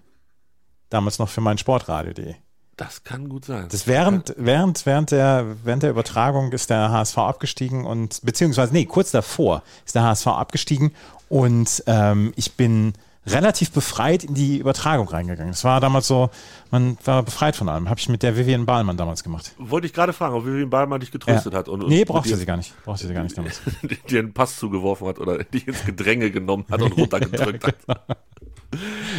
Damals 0.89 1.17
noch 1.19 1.29
für 1.29 1.41
mein 1.41 1.57
Sportradio.de. 1.57 2.35
Das 2.77 3.03
kann 3.05 3.29
gut 3.29 3.45
sein. 3.45 3.67
Das 3.69 3.87
während, 3.87 4.33
während, 4.37 4.85
während 4.85 5.11
der, 5.11 5.55
während 5.63 5.83
der 5.83 5.91
Übertragung 5.91 6.51
ist 6.51 6.69
der 6.69 6.91
HSV 6.91 7.17
abgestiegen 7.19 7.85
und, 7.85 8.19
beziehungsweise, 8.23 8.73
nee, 8.73 8.85
kurz 8.85 9.11
davor 9.11 9.63
ist 9.85 9.95
der 9.95 10.03
HSV 10.03 10.27
abgestiegen 10.27 10.93
und 11.29 11.83
ähm, 11.87 12.33
ich 12.35 12.53
bin 12.53 12.93
relativ 13.27 13.71
befreit 13.71 14.23
in 14.23 14.33
die 14.33 14.57
Übertragung 14.57 15.07
reingegangen. 15.07 15.51
Das 15.51 15.63
war 15.63 15.79
damals 15.79 16.07
so, 16.07 16.29
man 16.71 16.97
war 17.03 17.23
befreit 17.23 17.55
von 17.55 17.69
allem. 17.69 17.89
Habe 17.89 17.99
ich 17.99 18.09
mit 18.09 18.23
der 18.23 18.37
Vivian 18.37 18.65
Bahlmann 18.65 18.97
damals 18.97 19.23
gemacht. 19.23 19.53
Wollte 19.57 19.87
ich 19.87 19.93
gerade 19.93 20.13
fragen, 20.13 20.35
ob 20.35 20.45
Vivian 20.45 20.69
Bahlmann 20.69 20.99
dich 20.99 21.11
getröstet 21.11 21.53
hat. 21.53 21.67
Und, 21.67 21.87
nee, 21.87 22.05
brauchte 22.05 22.29
dir, 22.29 22.37
sie 22.37 22.45
gar 22.45 22.57
nicht. 22.57 22.73
Brauchte 22.83 23.07
sie 23.07 23.13
gar 23.13 23.23
nicht 23.23 23.37
damals. 23.37 23.61
dir 24.09 24.19
einen 24.19 24.33
Pass 24.33 24.57
zugeworfen 24.57 25.07
hat 25.07 25.19
oder 25.19 25.43
dich 25.43 25.67
ins 25.67 25.85
Gedränge 25.85 26.31
genommen 26.31 26.65
hat 26.69 26.81
und 26.81 26.91
runtergedrückt 26.97 27.63
ja, 27.63 27.71
genau. 27.71 27.99
hat. 28.07 28.17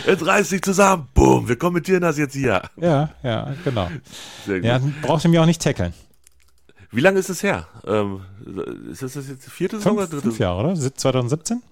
Jetzt 0.06 0.26
reiß 0.26 0.48
dich 0.50 0.62
zusammen. 0.62 1.08
Boom, 1.14 1.48
wir 1.48 1.56
kommentieren 1.56 2.02
das 2.02 2.18
jetzt 2.18 2.34
hier. 2.34 2.62
Ja, 2.76 3.10
ja, 3.22 3.54
genau. 3.64 3.88
Sehr 4.44 4.56
gut. 4.56 4.64
Ja, 4.64 4.80
brauchte 5.02 5.28
mich 5.28 5.38
auch 5.38 5.46
nicht 5.46 5.62
tackeln. 5.62 5.94
Wie 6.90 7.00
lange 7.00 7.18
ist 7.18 7.30
es 7.30 7.42
her? 7.42 7.66
Ähm, 7.86 8.20
ist 8.90 9.02
das 9.02 9.14
jetzt 9.14 9.46
die 9.46 9.50
vierte 9.50 9.78
Saison 9.78 9.96
oder 9.96 10.06
dritte? 10.06 10.22
Fünf 10.22 10.38
Jahre, 10.38 10.60
oder? 10.60 10.74
2017? 10.74 11.62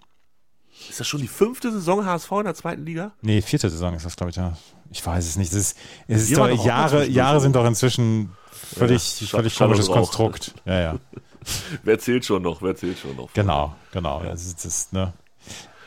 Ist 0.88 1.00
das 1.00 1.06
schon 1.06 1.20
die 1.20 1.28
fünfte 1.28 1.72
Saison 1.72 2.04
HSV 2.04 2.30
in 2.32 2.44
der 2.44 2.54
zweiten 2.54 2.84
Liga? 2.84 3.12
Nee, 3.22 3.42
vierte 3.42 3.68
Saison 3.70 3.94
ist 3.94 4.04
das, 4.04 4.16
glaube 4.16 4.30
ich, 4.30 4.36
ja. 4.36 4.56
Ich 4.90 5.04
weiß 5.04 5.26
es 5.26 5.36
nicht. 5.36 5.52
Es 5.52 5.58
ist, 5.58 5.78
es 6.06 6.22
ist 6.30 6.36
doch, 6.36 6.48
Jahre, 6.64 7.06
Jahre 7.06 7.40
sind 7.40 7.56
doch 7.56 7.64
inzwischen 7.64 8.30
völlig, 8.52 9.20
ja, 9.20 9.26
völlig 9.26 9.56
komisches 9.56 9.88
Konstrukt. 9.88 10.54
Ja, 10.64 10.80
ja. 10.80 10.98
Wer 11.82 11.98
zählt 11.98 12.24
schon 12.24 12.42
noch? 12.42 12.62
Wer 12.62 12.76
zählt 12.76 12.98
schon 12.98 13.16
noch? 13.16 13.32
Genau, 13.32 13.74
genau. 13.92 14.22
Ja. 14.22 14.30
Das 14.30 14.46
ist, 14.46 14.64
das, 14.64 14.92
ne? 14.92 15.12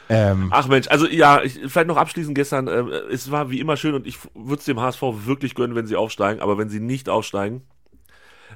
Ähm, 0.09 0.49
Ach 0.51 0.67
Mensch, 0.67 0.87
also 0.87 1.05
ja, 1.07 1.41
ich, 1.43 1.59
vielleicht 1.67 1.87
noch 1.87 1.97
abschließend 1.97 2.33
gestern, 2.33 2.67
äh, 2.67 2.81
es 3.11 3.29
war 3.29 3.49
wie 3.49 3.59
immer 3.59 3.75
schön 3.75 3.93
und 3.93 4.07
ich 4.07 4.17
würde 4.33 4.59
es 4.59 4.65
dem 4.65 4.79
HSV 4.79 5.01
wirklich 5.25 5.53
gönnen, 5.53 5.75
wenn 5.75 5.85
sie 5.85 5.97
aufsteigen, 5.97 6.41
aber 6.41 6.57
wenn 6.57 6.69
sie 6.69 6.79
nicht 6.79 7.09
aufsteigen, 7.09 7.63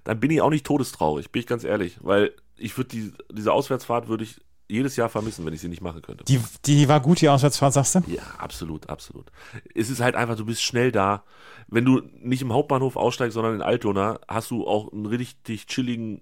dann 0.05 0.19
bin 0.19 0.31
ich 0.31 0.41
auch 0.41 0.49
nicht 0.49 0.65
todestraurig, 0.65 1.31
bin 1.31 1.41
ich 1.41 1.47
ganz 1.47 1.65
ehrlich, 1.65 1.97
weil 2.01 2.33
ich 2.55 2.77
würde 2.77 2.89
die, 2.89 3.13
diese 3.31 3.51
Auswärtsfahrt 3.51 4.07
würde 4.07 4.23
ich 4.23 4.39
jedes 4.71 4.95
Jahr 4.95 5.09
vermissen, 5.09 5.45
wenn 5.45 5.53
ich 5.53 5.61
sie 5.61 5.67
nicht 5.67 5.81
machen 5.81 6.01
könnte. 6.01 6.23
Die, 6.23 6.39
die 6.65 6.87
war 6.87 6.99
gut, 6.99 7.21
die 7.21 7.29
Auswärtsfahrt, 7.29 7.73
sagst 7.73 7.95
du? 7.95 7.99
Ja, 8.07 8.23
absolut, 8.37 8.89
absolut. 8.89 9.31
Es 9.75 9.89
ist 9.89 10.01
halt 10.01 10.15
einfach, 10.15 10.35
du 10.35 10.45
bist 10.45 10.63
schnell 10.63 10.91
da. 10.91 11.23
Wenn 11.67 11.85
du 11.85 12.01
nicht 12.19 12.41
im 12.41 12.53
Hauptbahnhof 12.53 12.95
aussteigst, 12.95 13.33
sondern 13.33 13.55
in 13.55 13.61
Altona, 13.61 14.19
hast 14.27 14.51
du 14.51 14.65
auch 14.65 14.91
einen 14.91 15.05
richtig 15.05 15.67
chilligen 15.67 16.21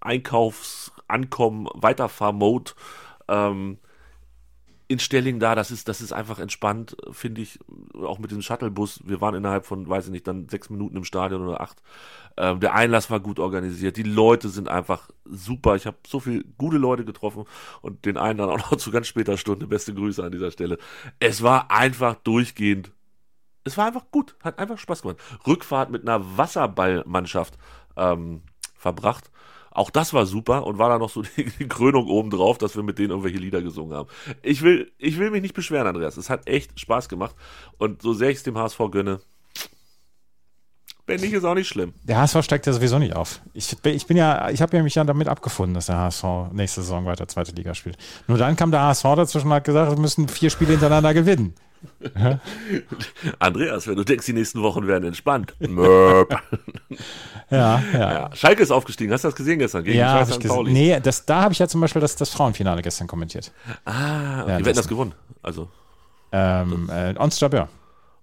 Einkaufs-, 0.00 0.92
Ankommen-, 1.08 1.68
Weiterfahr-Mode. 1.74 2.72
Ähm, 3.28 3.78
in 4.90 4.98
Stelling 4.98 5.38
da, 5.38 5.54
das 5.54 5.70
ist, 5.70 5.86
das 5.86 6.00
ist 6.00 6.12
einfach 6.12 6.40
entspannt, 6.40 6.96
finde 7.12 7.42
ich, 7.42 7.60
auch 8.02 8.18
mit 8.18 8.32
dem 8.32 8.42
Shuttlebus. 8.42 9.00
Wir 9.04 9.20
waren 9.20 9.36
innerhalb 9.36 9.64
von, 9.64 9.88
weiß 9.88 10.06
ich 10.06 10.10
nicht, 10.10 10.26
dann 10.26 10.48
sechs 10.48 10.68
Minuten 10.68 10.96
im 10.96 11.04
Stadion 11.04 11.46
oder 11.46 11.60
acht. 11.60 11.80
Ähm, 12.40 12.60
der 12.60 12.74
Einlass 12.74 13.10
war 13.10 13.20
gut 13.20 13.38
organisiert, 13.38 13.98
die 13.98 14.02
Leute 14.02 14.48
sind 14.48 14.68
einfach 14.68 15.10
super. 15.24 15.76
Ich 15.76 15.86
habe 15.86 15.98
so 16.06 16.20
viele 16.20 16.42
gute 16.56 16.78
Leute 16.78 17.04
getroffen 17.04 17.44
und 17.82 18.06
den 18.06 18.16
einen 18.16 18.38
dann 18.38 18.48
auch 18.48 18.70
noch 18.70 18.76
zu 18.78 18.90
ganz 18.90 19.08
später 19.08 19.36
Stunde. 19.36 19.66
Beste 19.66 19.92
Grüße 19.92 20.24
an 20.24 20.32
dieser 20.32 20.50
Stelle. 20.50 20.78
Es 21.18 21.42
war 21.42 21.70
einfach 21.70 22.14
durchgehend. 22.14 22.92
Es 23.64 23.76
war 23.76 23.86
einfach 23.86 24.10
gut, 24.10 24.36
hat 24.42 24.58
einfach 24.58 24.78
Spaß 24.78 25.02
gemacht. 25.02 25.18
Rückfahrt 25.46 25.90
mit 25.90 26.02
einer 26.02 26.38
Wasserballmannschaft 26.38 27.58
ähm, 27.96 28.40
verbracht 28.74 29.30
auch 29.70 29.90
das 29.90 30.12
war 30.12 30.26
super 30.26 30.66
und 30.66 30.78
war 30.78 30.88
da 30.88 30.98
noch 30.98 31.10
so 31.10 31.22
die, 31.36 31.44
die 31.44 31.68
Krönung 31.68 32.06
oben 32.06 32.30
drauf, 32.30 32.58
dass 32.58 32.76
wir 32.76 32.82
mit 32.82 32.98
denen 32.98 33.10
irgendwelche 33.10 33.38
Lieder 33.38 33.62
gesungen 33.62 33.96
haben. 33.96 34.08
Ich 34.42 34.62
will, 34.62 34.90
ich 34.98 35.18
will 35.18 35.30
mich 35.30 35.42
nicht 35.42 35.54
beschweren, 35.54 35.86
Andreas. 35.86 36.16
Es 36.16 36.30
hat 36.30 36.48
echt 36.48 36.78
Spaß 36.78 37.08
gemacht. 37.08 37.36
Und 37.78 38.02
so 38.02 38.12
sehr 38.12 38.30
ich 38.30 38.38
es 38.38 38.42
dem 38.42 38.58
HSV 38.58 38.78
gönne, 38.90 39.20
wenn 41.10 41.20
nicht, 41.20 41.32
ist 41.32 41.44
auch 41.44 41.54
nicht 41.54 41.68
schlimm. 41.68 41.92
Der 42.04 42.18
HSV 42.18 42.44
steigt 42.44 42.66
ja 42.66 42.72
sowieso 42.72 42.98
nicht 42.98 43.16
auf. 43.16 43.40
Ich, 43.52 43.76
ich 43.84 44.06
bin 44.06 44.16
ja, 44.16 44.48
ich 44.50 44.62
habe 44.62 44.76
ja 44.76 44.82
mich 44.82 44.94
ja 44.94 45.02
damit 45.02 45.28
abgefunden, 45.28 45.74
dass 45.74 45.86
der 45.86 45.98
HSV 45.98 46.24
nächste 46.52 46.82
Saison 46.82 47.04
weiter 47.04 47.26
zweite 47.26 47.52
Liga 47.52 47.74
spielt. 47.74 47.98
Nur 48.28 48.38
dann 48.38 48.54
kam 48.54 48.70
der 48.70 48.82
HSV 48.82 49.02
dazwischen 49.02 49.48
und 49.48 49.54
hat 49.54 49.64
gesagt, 49.64 49.90
wir 49.90 49.98
müssen 49.98 50.28
vier 50.28 50.50
Spiele 50.50 50.70
hintereinander 50.70 51.12
gewinnen. 51.12 51.54
Andreas, 53.38 53.88
wenn 53.88 53.96
du 53.96 54.04
denkst, 54.04 54.26
die 54.26 54.34
nächsten 54.34 54.62
Wochen 54.62 54.86
werden 54.86 55.04
entspannt. 55.04 55.54
Möp. 55.58 56.38
Ja, 57.52 57.82
ja, 57.92 58.12
ja. 58.12 58.30
Schalke 58.32 58.62
ist 58.62 58.70
aufgestiegen. 58.70 59.12
Hast 59.12 59.24
du 59.24 59.28
das 59.28 59.34
gesehen 59.34 59.58
gestern? 59.58 59.82
Gegen 59.82 59.98
ja, 59.98 60.22
ich 60.22 60.38
gesehen. 60.38 60.72
Nee, 60.72 61.00
das, 61.00 61.26
da 61.26 61.42
habe 61.42 61.52
ich 61.52 61.58
ja 61.58 61.66
zum 61.66 61.80
Beispiel 61.80 62.00
das, 62.00 62.14
das 62.14 62.30
Frauenfinale 62.30 62.80
gestern 62.80 63.08
kommentiert. 63.08 63.50
Ah, 63.84 64.42
okay. 64.42 64.50
Ja, 64.50 64.66
hat 64.66 64.76
das 64.76 64.86
gewonnen? 64.86 65.14
Also. 65.42 65.68
Ähm, 66.30 66.88
äh, 66.88 67.12
Ons 67.18 67.40
Jabeur. 67.40 67.68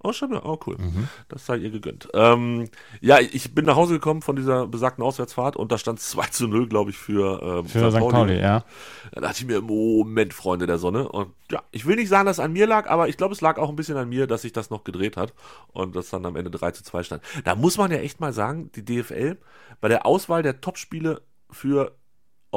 Oh, 0.08 0.14
schon, 0.14 0.34
oh 0.38 0.58
cool. 0.66 0.78
Mhm. 0.78 1.10
Das 1.28 1.46
sei 1.46 1.58
ihr 1.58 1.70
gegönnt. 1.70 2.08
Ähm, 2.14 2.70
ja, 3.02 3.20
ich 3.20 3.54
bin 3.54 3.66
nach 3.66 3.76
Hause 3.76 3.96
gekommen 3.96 4.22
von 4.22 4.38
dieser 4.38 4.66
besagten 4.66 5.04
Auswärtsfahrt 5.04 5.58
und 5.58 5.70
da 5.70 5.78
stand 5.78 6.00
2 6.00 6.28
zu 6.28 6.48
0, 6.48 6.70
glaube 6.70 6.92
ich, 6.92 6.98
für, 6.98 7.42
ähm, 7.42 7.66
für 7.66 7.92
St. 7.92 8.00
Pauli. 8.00 8.14
Pauli. 8.14 8.40
ja. 8.40 8.64
Da 9.12 9.20
dachte 9.20 9.42
ich 9.42 9.48
mir, 9.48 9.60
Moment, 9.60 10.34
Freunde 10.34 10.66
der 10.66 10.78
Sonne. 10.78 11.10
Und 11.10 11.34
ja, 11.52 11.62
ich 11.72 11.86
will 11.86 11.98
nicht 11.98 12.08
sagen, 12.08 12.26
dass 12.26 12.38
es 12.38 12.44
an 12.44 12.54
mir 12.54 12.68
lag, 12.68 12.90
aber 12.90 13.10
ich 13.10 13.18
glaube, 13.18 13.34
es 13.34 13.42
lag 13.42 13.58
auch 13.58 13.68
ein 13.68 13.76
bisschen 13.76 13.98
an 13.98 14.08
mir, 14.08 14.28
dass 14.28 14.44
sich 14.44 14.54
das 14.54 14.70
noch 14.70 14.86
gedreht 14.86 15.18
hat 15.18 15.34
und 15.74 15.94
das 15.94 16.10
dann 16.10 16.26
am 16.26 16.38
Ende 16.38 16.52
3 16.52 16.72
zu 16.72 16.86
2 16.86 17.04
stand. 17.04 17.24
Da 17.44 17.56
muss 17.56 17.78
man 17.78 17.92
ja 17.92 17.98
echt 17.98 18.22
mal 18.22 18.32
sagen, 18.32 18.72
die 18.76 18.86
DFL 18.86 19.38
bei 19.82 19.90
der 19.90 20.06
Auswahl 20.06 20.42
der 20.42 20.62
Topspiele 20.62 21.22
für 21.52 21.98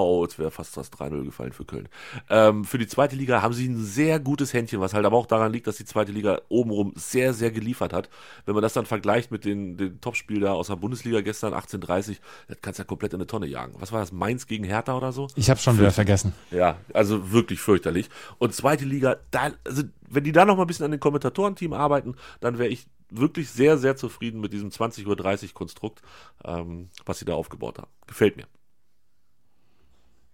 Oh, 0.02 0.24
jetzt 0.24 0.38
wäre 0.38 0.50
fast 0.50 0.76
das 0.76 0.92
3-0 0.92 1.24
gefallen 1.24 1.52
für 1.52 1.64
Köln. 1.64 1.88
Ähm, 2.28 2.64
für 2.64 2.78
die 2.78 2.86
zweite 2.86 3.16
Liga 3.16 3.42
haben 3.42 3.54
sie 3.54 3.68
ein 3.68 3.82
sehr 3.82 4.20
gutes 4.20 4.52
Händchen, 4.52 4.80
was 4.80 4.94
halt 4.94 5.06
aber 5.06 5.16
auch 5.16 5.26
daran 5.26 5.52
liegt, 5.52 5.66
dass 5.66 5.76
die 5.76 5.84
zweite 5.84 6.12
Liga 6.12 6.40
obenrum 6.48 6.92
sehr, 6.96 7.32
sehr 7.34 7.50
geliefert 7.50 7.92
hat. 7.92 8.08
Wenn 8.46 8.54
man 8.54 8.62
das 8.62 8.72
dann 8.72 8.86
vergleicht 8.86 9.30
mit 9.30 9.44
den, 9.44 9.76
den 9.76 10.00
Topspiel 10.00 10.40
da 10.40 10.52
aus 10.52 10.68
der 10.68 10.76
Bundesliga 10.76 11.20
gestern, 11.20 11.54
18:30, 11.54 12.18
das 12.48 12.58
kannst 12.62 12.78
du 12.78 12.82
ja 12.82 12.86
komplett 12.86 13.12
in 13.12 13.18
eine 13.18 13.26
Tonne 13.26 13.46
jagen. 13.46 13.74
Was 13.78 13.92
war 13.92 14.00
das? 14.00 14.12
Mainz 14.12 14.46
gegen 14.46 14.64
Hertha 14.64 14.96
oder 14.96 15.12
so? 15.12 15.28
Ich 15.36 15.50
habe 15.50 15.60
schon 15.60 15.78
wieder 15.78 15.90
vergessen. 15.90 16.32
Ja, 16.50 16.78
also 16.92 17.32
wirklich 17.32 17.60
fürchterlich. 17.60 18.08
Und 18.38 18.54
zweite 18.54 18.84
Liga, 18.84 19.16
da, 19.30 19.52
also 19.64 19.82
wenn 20.08 20.24
die 20.24 20.32
da 20.32 20.44
noch 20.44 20.56
mal 20.56 20.64
ein 20.64 20.66
bisschen 20.66 20.84
an 20.84 20.90
den 20.90 21.00
Kommentatorenteam 21.00 21.72
arbeiten, 21.72 22.16
dann 22.40 22.58
wäre 22.58 22.68
ich 22.68 22.86
wirklich 23.10 23.50
sehr, 23.50 23.78
sehr 23.78 23.96
zufrieden 23.96 24.40
mit 24.40 24.52
diesem 24.52 24.70
20.30 24.70 25.06
Uhr 25.06 25.54
Konstrukt, 25.54 26.02
ähm, 26.44 26.90
was 27.06 27.18
sie 27.18 27.24
da 27.24 27.34
aufgebaut 27.34 27.78
haben. 27.78 27.90
Gefällt 28.06 28.36
mir. 28.36 28.46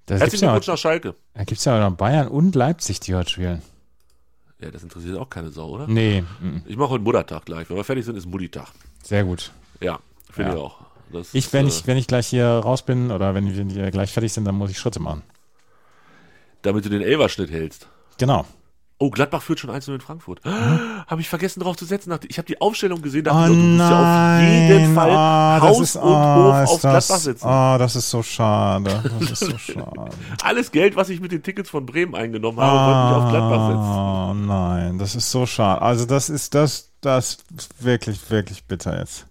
Das 0.06 0.20
Herzlichen 0.20 0.44
Glückwunsch 0.44 0.68
nach 0.68 0.78
Schalke. 0.78 1.14
Da 1.34 1.44
gibt 1.44 1.58
es 1.58 1.64
ja 1.64 1.78
noch 1.78 1.96
Bayern 1.96 2.28
und 2.28 2.54
Leipzig, 2.54 3.00
die 3.00 3.14
heute 3.14 3.30
spielen. 3.30 3.62
Ja, 4.60 4.70
das 4.70 4.82
interessiert 4.82 5.18
auch 5.18 5.28
keine 5.28 5.50
Sau, 5.50 5.68
oder? 5.70 5.86
Nee. 5.86 6.24
Ich 6.66 6.76
mache 6.76 6.90
heute 6.90 7.04
Muttertag 7.04 7.44
gleich. 7.44 7.68
Wenn 7.68 7.76
wir 7.76 7.84
fertig 7.84 8.04
sind, 8.04 8.16
ist 8.16 8.26
Mutti-Tag. 8.26 8.68
Sehr 9.02 9.24
gut. 9.24 9.52
Ja, 9.80 9.98
finde 10.30 10.52
ja. 10.52 10.56
ich 10.56 10.62
auch. 10.62 10.78
Das 11.12 11.34
ich, 11.34 11.52
wenn, 11.52 11.66
ist, 11.66 11.80
ich, 11.80 11.86
wenn 11.86 11.96
ich 11.98 12.06
gleich 12.06 12.28
hier 12.28 12.46
raus 12.46 12.84
bin 12.84 13.10
oder 13.10 13.34
wenn 13.34 13.74
wir 13.74 13.90
gleich 13.90 14.12
fertig 14.12 14.32
sind, 14.32 14.44
dann 14.44 14.54
muss 14.54 14.70
ich 14.70 14.78
Schritte 14.78 15.00
machen. 15.00 15.22
Damit 16.62 16.84
du 16.84 16.88
den 16.88 17.02
Elverschnitt 17.02 17.50
hältst. 17.50 17.88
Genau. 18.18 18.46
Oh, 18.98 19.10
Gladbach 19.10 19.42
führt 19.42 19.60
schon 19.60 19.68
1 19.68 19.88
in 19.88 20.00
Frankfurt. 20.00 20.40
Habe 20.44 21.20
ich 21.20 21.28
vergessen 21.28 21.60
drauf 21.60 21.76
zu 21.76 21.84
setzen. 21.84 22.18
Ich 22.28 22.38
habe 22.38 22.46
die 22.46 22.60
Aufstellung 22.62 23.02
gesehen, 23.02 23.24
dachte, 23.24 23.50
oh, 23.50 23.54
du 23.54 23.60
musst 23.60 23.90
ja 23.90 24.36
auf 24.36 24.42
jeden 24.42 24.94
Fall 24.94 25.10
oh, 25.10 25.66
Haus 25.66 25.80
ist, 25.80 25.96
und 25.96 26.02
oh, 26.02 26.14
Hof 26.14 26.68
auf 26.68 26.80
das, 26.80 27.06
Gladbach 27.06 27.22
setzen. 27.22 27.46
Oh, 27.46 27.76
das 27.78 27.96
ist 27.96 28.10
so 28.10 28.22
schade. 28.22 29.02
Das 29.20 29.30
ist 29.30 29.40
so 29.40 29.58
schade. 29.72 30.10
Alles 30.42 30.72
Geld, 30.72 30.96
was 30.96 31.10
ich 31.10 31.20
mit 31.20 31.30
den 31.30 31.42
Tickets 31.42 31.68
von 31.68 31.84
Bremen 31.84 32.14
eingenommen 32.14 32.58
habe, 32.58 32.72
oh, 32.74 32.86
wollte 32.86 33.10
ich 33.10 33.22
auf 33.22 33.30
Gladbach 33.30 33.68
setzen. 33.68 34.46
Oh 34.46 34.46
nein, 34.46 34.98
das 34.98 35.14
ist 35.14 35.30
so 35.30 35.44
schade. 35.44 35.82
Also 35.82 36.06
das 36.06 36.30
ist 36.30 36.54
das, 36.54 36.92
das 37.02 37.38
wirklich, 37.78 38.30
wirklich 38.30 38.64
bitter 38.64 38.98
jetzt. 38.98 39.26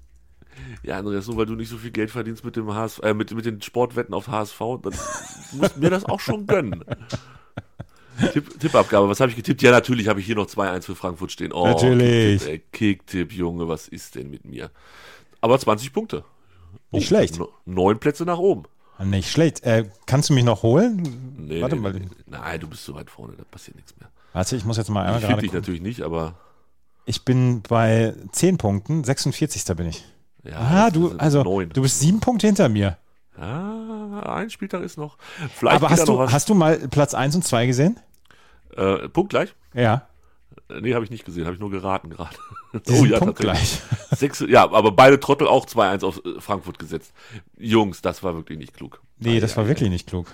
Ja, 0.84 1.00
Andreas, 1.00 1.26
nur 1.26 1.38
weil 1.38 1.48
du 1.48 1.56
nicht 1.56 1.70
so 1.70 1.78
viel 1.78 1.90
Geld 1.90 2.12
verdienst 2.12 2.46
mit 2.46 2.56
dem 2.56 2.72
HSV, 2.72 3.00
äh, 3.00 3.16
mit, 3.16 3.34
mit 3.34 3.46
den 3.46 3.60
Sportwetten 3.64 4.14
auf 4.14 4.28
HSV, 4.28 4.60
dann 4.84 4.94
musst 5.54 5.78
mir 5.78 5.90
das 5.90 6.06
auch 6.06 6.20
schon 6.20 6.46
gönnen. 6.46 6.86
Tipp, 8.34 8.60
Tippabgabe, 8.60 9.10
was 9.10 9.20
habe 9.20 9.32
ich 9.32 9.36
getippt? 9.36 9.62
Ja, 9.62 9.72
natürlich 9.72 10.08
habe 10.08 10.20
ich 10.20 10.26
hier 10.26 10.36
noch 10.36 10.48
2-1 10.48 10.84
für 10.84 10.96
Frankfurt 10.96 11.32
stehen. 11.32 11.52
Oh, 11.52 11.68
natürlich. 11.68 12.42
Kicktipp, 12.42 12.72
Kicktipp, 12.72 13.34
Junge, 13.34 13.68
was 13.68 13.88
ist 13.88 14.16
denn 14.16 14.30
mit 14.30 14.46
mir? 14.46 14.72
Aber 15.42 15.60
20 15.60 15.92
Punkte. 15.94 16.24
Oh, 16.92 16.98
nicht 16.98 17.08
schlecht. 17.08 17.40
Neun 17.66 18.00
Plätze 18.00 18.24
nach 18.26 18.38
oben. 18.38 18.64
Nicht 19.04 19.30
schlecht. 19.30 19.64
Äh, 19.64 19.90
kannst 20.06 20.30
du 20.30 20.34
mich 20.34 20.46
noch 20.46 20.64
holen? 20.64 21.36
Nee, 21.38 21.62
Warte 21.62 21.76
nee, 21.76 21.82
mal. 21.82 21.94
Nee. 21.94 22.08
Nein, 22.28 22.60
du 22.60 22.68
bist 22.68 22.86
so 22.86 22.96
weit 22.96 23.10
vorne, 23.10 23.34
da 23.38 23.44
passiert 23.44 23.76
nichts 23.76 23.94
mehr. 24.00 24.10
Warte, 24.34 24.56
ich 24.56 24.66
muss 24.66 24.78
jetzt 24.78 24.90
mal 24.90 25.04
einmal 25.04 25.22
ich 25.22 25.28
gerade. 25.28 25.46
Ich 25.46 25.54
natürlich 25.54 25.82
nicht, 25.82 26.02
aber. 26.02 26.36
Ich 27.06 27.24
bin 27.24 27.62
bei 27.62 28.14
10 28.32 28.58
Punkten, 28.58 29.04
46. 29.04 29.64
bin 29.76 29.88
ich. 29.88 30.06
Ja, 30.44 30.58
ah, 30.58 30.90
du, 30.90 31.12
also, 31.18 31.44
9. 31.44 31.70
du 31.70 31.82
bist 31.82 32.00
sieben 32.00 32.20
Punkte 32.20 32.48
hinter 32.48 32.70
mir. 32.70 32.98
Ah, 34.26 34.36
ein 34.36 34.50
Spieltag 34.50 34.84
ist 34.84 34.98
noch. 34.98 35.18
Vielleicht 35.54 35.76
Aber 35.76 35.90
hast 35.90 36.08
du, 36.08 36.20
hast 36.32 36.50
du 36.50 36.56
mal 36.56 36.78
Platz 36.90 37.14
1 37.14 37.36
und 37.36 37.44
2 37.44 37.68
gesehen? 37.68 38.00
Äh, 38.76 39.08
punktgleich? 39.10 39.56
Ja. 39.74 40.08
Äh, 40.70 40.82
nee, 40.82 40.94
habe 40.94 41.06
ich 41.06 41.12
nicht 41.12 41.26
gesehen, 41.26 41.46
habe 41.46 41.56
ich 41.56 41.60
nur 41.60 41.72
geraten 41.72 42.10
gerade. 42.10 42.36
oh 42.90 43.06
ja, 43.06 43.20
punktgleich. 43.20 43.82
Sechs, 44.12 44.44
ja, 44.48 44.64
aber 44.64 44.92
beide 44.92 45.20
Trottel 45.20 45.48
auch 45.48 45.66
2-1 45.66 46.06
auf 46.06 46.22
äh, 46.26 46.40
Frankfurt 46.40 46.80
gesetzt. 46.80 47.14
Jungs, 47.58 48.02
das 48.02 48.24
war 48.24 48.36
wirklich 48.36 48.58
nicht 48.58 48.74
klug. 48.74 49.02
Nee, 49.20 49.40
das 49.40 49.56
war 49.58 49.68
wirklich 49.68 49.90
nicht 49.90 50.08
klug. 50.08 50.28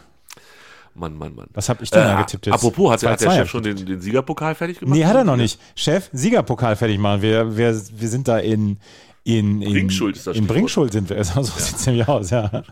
Mann, 0.93 1.17
Mann, 1.17 1.35
Mann. 1.35 1.47
Was 1.53 1.69
habe 1.69 1.83
ich 1.83 1.89
denn 1.89 2.01
äh, 2.01 2.05
da 2.05 2.21
getippt 2.21 2.45
jetzt? 2.47 2.55
Apropos, 2.55 2.91
hat, 2.91 3.03
hat 3.03 3.21
der 3.21 3.31
Chef 3.31 3.49
schon 3.49 3.63
den, 3.63 3.85
den 3.85 4.01
Siegerpokal 4.01 4.55
fertig 4.55 4.79
gemacht? 4.79 4.97
Nee, 4.97 5.05
hat 5.05 5.15
er 5.15 5.23
noch 5.23 5.37
nicht. 5.37 5.59
Chef, 5.75 6.09
Siegerpokal 6.11 6.75
fertig 6.75 6.99
machen. 6.99 7.21
Wir, 7.21 7.55
wir, 7.55 7.73
wir 7.73 8.09
sind 8.09 8.27
da 8.27 8.39
in, 8.39 8.77
In, 9.23 9.61
in, 9.61 9.71
Bringschuld 9.73 10.17
ist 10.17 10.25
das 10.25 10.35
In 10.35 10.43
Stichwort. 10.43 10.55
Bringschuld 10.57 10.91
sind 10.93 11.09
wir. 11.09 11.23
So 11.23 11.43
sieht 11.43 11.75
es 11.75 11.85
nämlich 11.85 12.07
aus, 12.07 12.31
ja. 12.31 12.63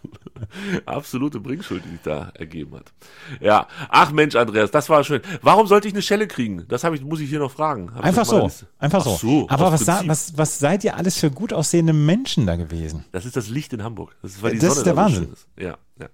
Absolute 0.86 1.40
Bringschuld, 1.40 1.84
die 1.86 1.90
sich 1.92 2.00
da 2.04 2.32
ergeben 2.34 2.76
hat. 2.76 2.92
Ja, 3.40 3.68
ach 3.90 4.12
Mensch, 4.12 4.36
Andreas, 4.36 4.72
das 4.72 4.90
war 4.90 5.04
schön. 5.04 5.22
Warum 5.42 5.68
sollte 5.68 5.88
ich 5.88 5.94
eine 5.94 6.02
Schelle 6.02 6.28
kriegen? 6.28 6.66
Das 6.68 6.84
habe 6.84 6.96
ich, 6.96 7.04
muss 7.04 7.20
ich 7.20 7.30
hier 7.30 7.40
noch 7.40 7.52
fragen. 7.52 7.94
Hab 7.94 8.04
Einfach 8.04 8.26
so. 8.26 8.50
Einfach 8.80 9.02
Ach 9.02 9.06
so. 9.06 9.16
so 9.18 9.50
Aber 9.50 9.72
was, 9.72 9.86
was, 9.88 10.38
was 10.38 10.60
seid 10.60 10.84
ihr 10.84 10.96
alles 10.98 11.18
für 11.18 11.30
gut 11.30 11.54
aussehende 11.54 11.94
Menschen 11.94 12.48
da 12.48 12.56
gewesen? 12.56 13.06
Das 13.12 13.26
ist 13.26 13.36
das 13.36 13.50
Licht 13.50 13.74
in 13.74 13.84
Hamburg. 13.84 14.16
Das 14.22 14.32
ist, 14.32 14.42
weil 14.44 14.54
die 14.54 14.60
Das 14.60 14.70
Sonne 14.70 14.78
ist 14.80 14.86
der 14.86 14.94
da 14.96 15.02
Wahnsinn. 15.04 15.34
ist. 15.34 15.48
Ja, 15.58 15.78
ja. 16.00 16.08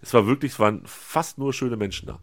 Es 0.00 0.14
war 0.14 0.26
wirklich, 0.26 0.52
es 0.52 0.60
waren 0.60 0.82
fast 0.84 1.38
nur 1.38 1.52
schöne 1.52 1.76
Menschen 1.76 2.06
da. 2.06 2.18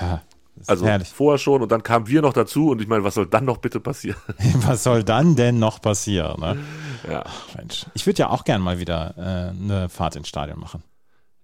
Ja, 0.00 0.22
Also 0.66 0.86
herrlich. 0.86 1.08
vorher 1.08 1.38
schon 1.38 1.62
und 1.62 1.72
dann 1.72 1.82
kamen 1.82 2.06
wir 2.06 2.22
noch 2.22 2.32
dazu 2.32 2.68
und 2.70 2.80
ich 2.80 2.86
meine, 2.88 3.02
was 3.04 3.14
soll 3.14 3.26
dann 3.26 3.44
noch 3.44 3.58
bitte 3.58 3.80
passieren? 3.80 4.18
Was 4.66 4.84
soll 4.84 5.02
dann 5.02 5.34
denn 5.34 5.58
noch 5.58 5.80
passieren? 5.82 6.40
Ne? 6.40 6.58
ja. 7.08 7.24
Mensch, 7.56 7.86
ich 7.94 8.06
würde 8.06 8.18
ja 8.20 8.28
auch 8.30 8.44
gern 8.44 8.60
mal 8.60 8.78
wieder 8.78 9.14
äh, 9.16 9.50
eine 9.50 9.88
Fahrt 9.88 10.16
ins 10.16 10.28
Stadion 10.28 10.58
machen. 10.60 10.82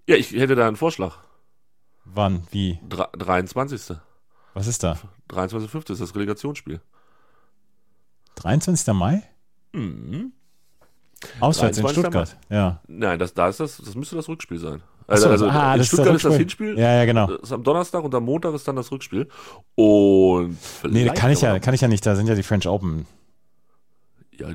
ja, 0.07 0.17
ich 0.17 0.33
hätte 0.33 0.55
da 0.55 0.67
einen 0.67 0.77
Vorschlag. 0.77 1.17
Wann? 2.05 2.43
Wie? 2.51 2.79
Dre- 2.89 3.15
23. 3.17 3.97
Was 4.55 4.67
ist 4.67 4.83
da? 4.83 4.99
23.5. 5.31 5.93
ist 5.93 6.01
das 6.01 6.15
Relegationsspiel. 6.15 6.81
23. 8.37 8.95
Mai? 8.95 9.23
Mhm. 9.73 10.33
Auswärts 11.41 11.79
in 11.79 11.85
23. 11.85 11.91
Stuttgart. 12.05 12.37
Ja. 12.49 12.81
Nein, 12.87 13.19
das, 13.19 13.35
da 13.35 13.49
ist 13.49 13.61
das, 13.61 13.77
das 13.79 13.95
müsste 13.95 14.17
das 14.17 14.29
Rückspiel 14.29 14.59
sein. 14.59 14.83
Ach 15.09 15.17
so, 15.17 15.29
Also, 15.31 15.47
also 15.47 15.49
ah, 15.49 15.73
in 15.73 15.79
das 15.79 15.87
ist 15.87 15.87
Stuttgart 15.89 16.15
das 16.15 16.25
ist 16.25 16.31
das. 16.31 16.37
Hinspiel. 16.37 16.79
Ja, 16.79 16.95
ja, 16.95 17.05
genau. 17.05 17.27
Das 17.27 17.41
ist 17.43 17.53
am 17.53 17.65
Donnerstag 17.65 18.05
und 18.05 18.15
am 18.15 18.25
Montag 18.25 18.55
ist 18.55 18.69
dann 18.69 18.77
das 18.77 18.91
Rückspiel. 18.93 19.29
Und 19.75 20.57
Nee, 20.85 21.09
kann 21.11 21.31
ich 21.33 21.41
ja, 21.41 21.59
kann 21.59 21.75
ich 21.75 21.81
ja 21.81 21.89
nicht. 21.89 22.07
Da 22.07 22.15
sind 22.15 22.27
ja 22.29 22.35
die 22.35 22.43
French 22.43 22.69
Open. 22.69 23.07
ja, 24.33 24.49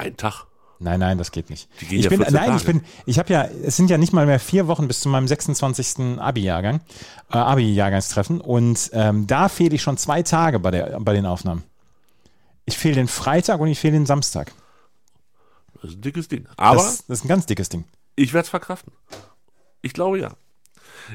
ein 0.00 0.16
Tag. 0.16 0.46
Nein, 0.82 0.98
nein, 0.98 1.18
das 1.18 1.30
geht 1.30 1.50
nicht. 1.50 1.68
Die 1.80 1.86
gehen 1.86 1.98
ich 1.98 2.04
ja 2.04 2.08
bin, 2.08 2.20
14 2.20 2.34
nein, 2.34 2.56
ich 2.56 2.62
Tage. 2.62 2.78
bin, 2.78 2.86
ich 3.04 3.18
habe 3.18 3.30
ja, 3.32 3.44
es 3.44 3.76
sind 3.76 3.90
ja 3.90 3.98
nicht 3.98 4.14
mal 4.14 4.24
mehr 4.24 4.40
vier 4.40 4.66
Wochen 4.66 4.88
bis 4.88 5.00
zu 5.00 5.10
meinem 5.10 5.28
26. 5.28 6.18
Abi-Jahrgang, 6.18 6.80
äh, 7.30 7.36
Abi-Jahrgangstreffen 7.36 8.40
und 8.40 8.90
ähm, 8.94 9.26
da 9.26 9.50
fehle 9.50 9.74
ich 9.74 9.82
schon 9.82 9.98
zwei 9.98 10.22
Tage 10.22 10.58
bei, 10.58 10.70
der, 10.70 10.98
bei 11.00 11.12
den 11.12 11.26
Aufnahmen. 11.26 11.64
Ich 12.64 12.78
fehle 12.78 12.94
den 12.94 13.08
Freitag 13.08 13.60
und 13.60 13.68
ich 13.68 13.78
fehle 13.78 13.92
den 13.92 14.06
Samstag. 14.06 14.52
Das 15.82 15.90
ist 15.90 15.98
ein 15.98 16.02
dickes 16.02 16.28
Ding. 16.28 16.46
Aber 16.56 16.76
das, 16.76 17.06
das 17.06 17.18
ist 17.18 17.24
ein 17.24 17.28
ganz 17.28 17.44
dickes 17.44 17.68
Ding. 17.68 17.84
ich 18.16 18.32
werde 18.32 18.44
es 18.44 18.50
verkraften. 18.50 18.92
Ich 19.82 19.92
glaube 19.92 20.18
ja. 20.18 20.32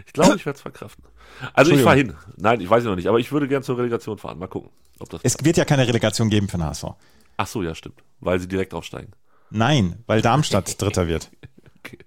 Ich 0.05 0.13
glaube, 0.13 0.35
ich 0.35 0.45
werde 0.45 0.57
es 0.57 0.61
verkraften. 0.61 1.05
Also 1.53 1.71
ich 1.71 1.81
fahre 1.81 1.97
hin. 1.97 2.15
Nein, 2.37 2.61
ich 2.61 2.69
weiß 2.69 2.83
es 2.83 2.87
noch 2.87 2.95
nicht, 2.95 3.07
aber 3.07 3.19
ich 3.19 3.31
würde 3.31 3.47
gern 3.47 3.63
zur 3.63 3.77
Relegation 3.77 4.17
fahren. 4.17 4.37
Mal 4.37 4.47
gucken, 4.47 4.69
ob 4.99 5.09
das. 5.09 5.21
Es 5.23 5.43
wird 5.43 5.57
ja 5.57 5.65
keine 5.65 5.87
Relegation 5.87 6.29
geben 6.29 6.47
für 6.47 6.57
den 6.57 6.65
HSV. 6.65 6.85
Ach 7.37 7.47
so, 7.47 7.63
ja, 7.63 7.75
stimmt. 7.75 8.03
Weil 8.19 8.39
sie 8.39 8.47
direkt 8.47 8.73
aufsteigen. 8.73 9.11
Nein, 9.49 10.03
weil 10.07 10.21
Darmstadt 10.21 10.81
Dritter 10.81 11.07
wird. 11.07 11.29
Okay. 11.79 11.97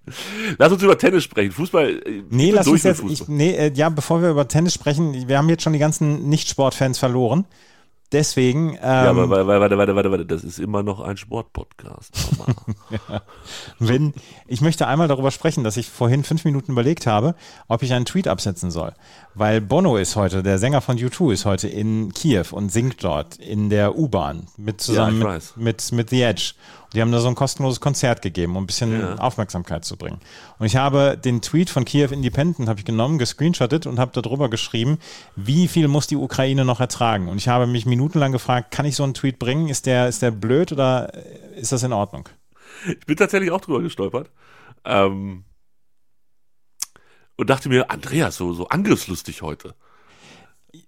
Lass 0.59 0.73
uns 0.73 0.83
über 0.83 0.99
Tennis 0.99 1.25
sprechen. 1.25 1.53
Fußball. 1.53 2.03
äh, 2.05 2.23
Nee, 2.31 2.51
lass 2.51 2.67
uns 2.67 2.83
jetzt, 2.83 3.03
ich, 3.09 3.29
nee, 3.29 3.53
äh, 3.53 3.73
ja, 3.75 3.89
bevor 3.91 4.23
wir 4.23 4.31
über 4.31 4.49
Tennis 4.49 4.75
sprechen, 4.75 5.29
wir 5.29 5.39
haben 5.39 5.49
jetzt 5.49 5.63
schon 5.63 5.73
die 5.73 5.79
ganzen 5.79 6.29
Nicht-Sportfans 6.29 6.99
verloren. 6.99 7.45
Deswegen, 8.11 8.71
ähm, 8.71 8.79
ja, 8.83 9.11
aber 9.11 9.29
warte, 9.29 9.47
warte, 9.47 9.79
warte, 9.79 9.97
warte, 9.97 10.11
warte, 10.11 10.27
das 10.27 10.43
ist 10.43 10.59
immer 10.59 10.83
noch 10.83 11.01
ein 11.01 11.19
Sportpodcast. 11.19 12.31
Wenn, 13.79 14.15
ich 14.47 14.63
möchte 14.63 14.87
einmal 14.87 15.09
darüber 15.09 15.31
sprechen, 15.31 15.63
dass 15.63 15.77
ich 15.77 15.91
vorhin 15.91 16.25
fünf 16.25 16.47
Minuten 16.47 16.73
überlegt 16.73 17.07
habe, 17.07 17.35
ob 17.69 17.83
ich 17.83 17.93
einen 17.93 18.07
Tweet 18.07 18.27
absetzen 18.27 18.71
soll. 18.71 18.95
Weil 19.35 19.61
Bono 19.61 19.99
ist 19.99 20.17
heute, 20.17 20.43
der 20.43 20.59
Sänger 20.59 20.81
von 20.81 20.97
U2 20.97 21.33
ist 21.35 21.45
heute 21.45 21.69
in 21.69 22.15
Kiew 22.15 22.47
und 22.53 22.73
singt 22.73 23.05
dort 23.05 23.37
in 23.37 23.69
der 23.69 23.99
U-Bahn 23.99 24.47
mit 24.57 24.81
zusammen 24.81 25.21
ich 25.21 25.57
mit, 25.57 25.57
mit, 25.57 25.93
mit 25.93 26.11
The 26.11 26.23
Edge. 26.23 26.53
Die 26.95 27.03
haben 27.03 27.13
da 27.13 27.21
so 27.21 27.29
ein 27.29 27.35
kostenloses 27.35 27.81
Konzert 27.81 28.23
gegeben, 28.23 28.57
um 28.57 28.65
ein 28.65 28.67
bisschen 28.67 28.99
Ja. 28.99 29.15
Aufmerksamkeit 29.17 29.85
zu 29.85 29.97
bringen. 29.97 30.21
Und 30.59 30.67
ich 30.67 30.77
habe 30.77 31.19
den 31.23 31.43
Tweet 31.43 31.69
von 31.69 31.85
Kiew 31.85 32.09
Independent 32.13 32.69
habe 32.69 32.79
ich 32.79 32.87
genommen, 32.87 33.19
gescreenshottet 33.19 33.87
und 33.87 33.99
habe 33.99 34.19
darüber 34.21 34.49
geschrieben, 34.49 34.99
wie 35.37 35.69
viel 35.69 35.89
muss 35.89 36.07
die 36.07 36.17
Ukraine 36.17 36.65
noch 36.65 36.81
ertragen? 36.81 37.29
Und 37.29 37.37
ich 37.37 37.49
habe 37.49 37.67
mich 37.67 37.85
minutenlang 37.85 38.33
gefragt, 38.33 38.71
kann 38.71 38.87
ich 38.87 38.97
so 38.97 39.05
einen 39.05 39.15
Tweet 39.15 39.39
bringen? 39.39 39.69
Ist 39.69 39.87
der, 39.87 40.09
ist 40.09 40.23
der 40.23 40.31
blöd 40.31 40.73
oder 40.73 41.13
ist 41.57 41.73
das 41.73 41.83
in 41.83 41.93
Ordnung? 41.93 42.29
ich 42.87 43.07
bin 43.07 43.17
tatsächlich 43.17 43.51
auch 43.51 43.61
drüber 43.61 43.83
gestolpert. 43.83 44.31
Ähm, 44.85 45.45
und 47.37 47.51
dachte 47.51 47.69
mir, 47.69 47.91
Andreas, 47.91 48.37
so, 48.37 48.53
so 48.53 48.69
angriffslustig 48.69 49.43
heute. 49.43 49.75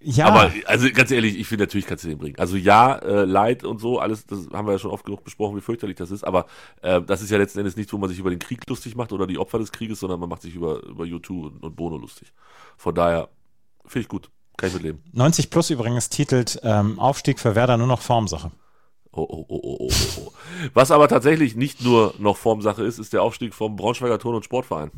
Ja, 0.03 0.27
Aber 0.27 0.53
also 0.67 0.91
ganz 0.93 1.11
ehrlich, 1.11 1.39
ich 1.39 1.47
finde 1.47 1.65
natürlich 1.65 1.87
kannst 1.87 2.05
du 2.05 2.09
den 2.09 2.19
bringen. 2.19 2.39
Also 2.39 2.57
ja, 2.57 2.97
äh, 2.97 3.25
Leid 3.25 3.65
und 3.65 3.81
so, 3.81 3.99
alles, 3.99 4.27
das 4.27 4.49
haben 4.53 4.67
wir 4.67 4.73
ja 4.73 4.79
schon 4.79 4.91
oft 4.91 5.07
genug 5.07 5.25
besprochen, 5.25 5.57
wie 5.57 5.63
fürchterlich 5.63 5.97
das 5.97 6.11
ist. 6.11 6.23
Aber 6.23 6.47
äh, 6.83 7.01
das 7.01 7.23
ist 7.23 7.31
ja 7.31 7.39
letzten 7.39 7.61
Endes 7.61 7.77
nichts, 7.77 7.93
wo 7.93 7.97
man 7.97 8.11
sich 8.11 8.19
über 8.19 8.29
den 8.29 8.39
Krieg 8.39 8.69
lustig 8.69 8.95
macht 8.95 9.13
oder 9.13 9.27
die 9.27 9.39
Opfer 9.39 9.59
des 9.59 9.73
Krieges, 9.73 10.01
sondern 10.01 10.21
man 10.21 10.29
macht 10.29 10.43
sich 10.43 10.55
über, 10.55 10.83
über 10.83 11.05
U2 11.05 11.31
und, 11.31 11.63
und 11.63 11.77
Bono 11.77 11.97
lustig. 11.97 12.33
Von 12.77 12.95
daher 12.95 13.29
finde 13.87 14.03
ich 14.03 14.09
gut. 14.09 14.31
Kann 14.59 14.69
ich 14.69 14.75
mitleben. 14.75 15.03
90 15.13 15.49
plus 15.49 15.71
übrigens 15.71 16.11
titelt 16.11 16.61
ähm, 16.63 16.99
Aufstieg 16.99 17.41
für 17.41 17.55
Werder 17.55 17.79
nur 17.79 17.87
noch 17.87 18.03
Formsache. 18.03 18.51
Oh, 19.13 19.27
oh, 19.29 19.47
oh, 19.49 19.61
oh, 19.63 19.77
oh, 19.81 19.89
oh, 19.91 20.21
oh. 20.21 20.33
Was 20.75 20.91
aber 20.91 21.09
tatsächlich 21.09 21.57
nicht 21.57 21.83
nur 21.83 22.15
noch 22.19 22.37
Formsache 22.37 22.85
ist, 22.85 22.99
ist 22.99 23.15
der 23.15 23.23
Aufstieg 23.23 23.55
vom 23.55 23.77
Braunschweiger 23.77 24.19
Turn- 24.19 24.37
und 24.37 24.45
Sportverein. 24.45 24.91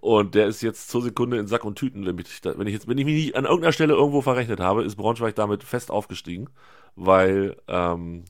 Und 0.00 0.34
der 0.34 0.46
ist 0.46 0.62
jetzt 0.62 0.88
zur 0.88 1.02
Sekunde 1.02 1.38
in 1.38 1.46
Sack 1.46 1.64
und 1.64 1.76
Tüten, 1.78 2.04
wenn 2.06 2.18
ich, 2.18 2.44
wenn 2.44 2.66
ich 2.66 2.74
jetzt, 2.74 2.86
wenn 2.88 2.98
ich 2.98 3.04
mich 3.04 3.14
nicht 3.14 3.36
an 3.36 3.44
irgendeiner 3.44 3.72
Stelle 3.72 3.94
irgendwo 3.94 4.20
verrechnet 4.22 4.60
habe, 4.60 4.84
ist 4.84 4.96
Braunschweig 4.96 5.34
damit 5.34 5.64
fest 5.64 5.90
aufgestiegen, 5.90 6.48
weil 6.94 7.56
ähm, 7.66 8.24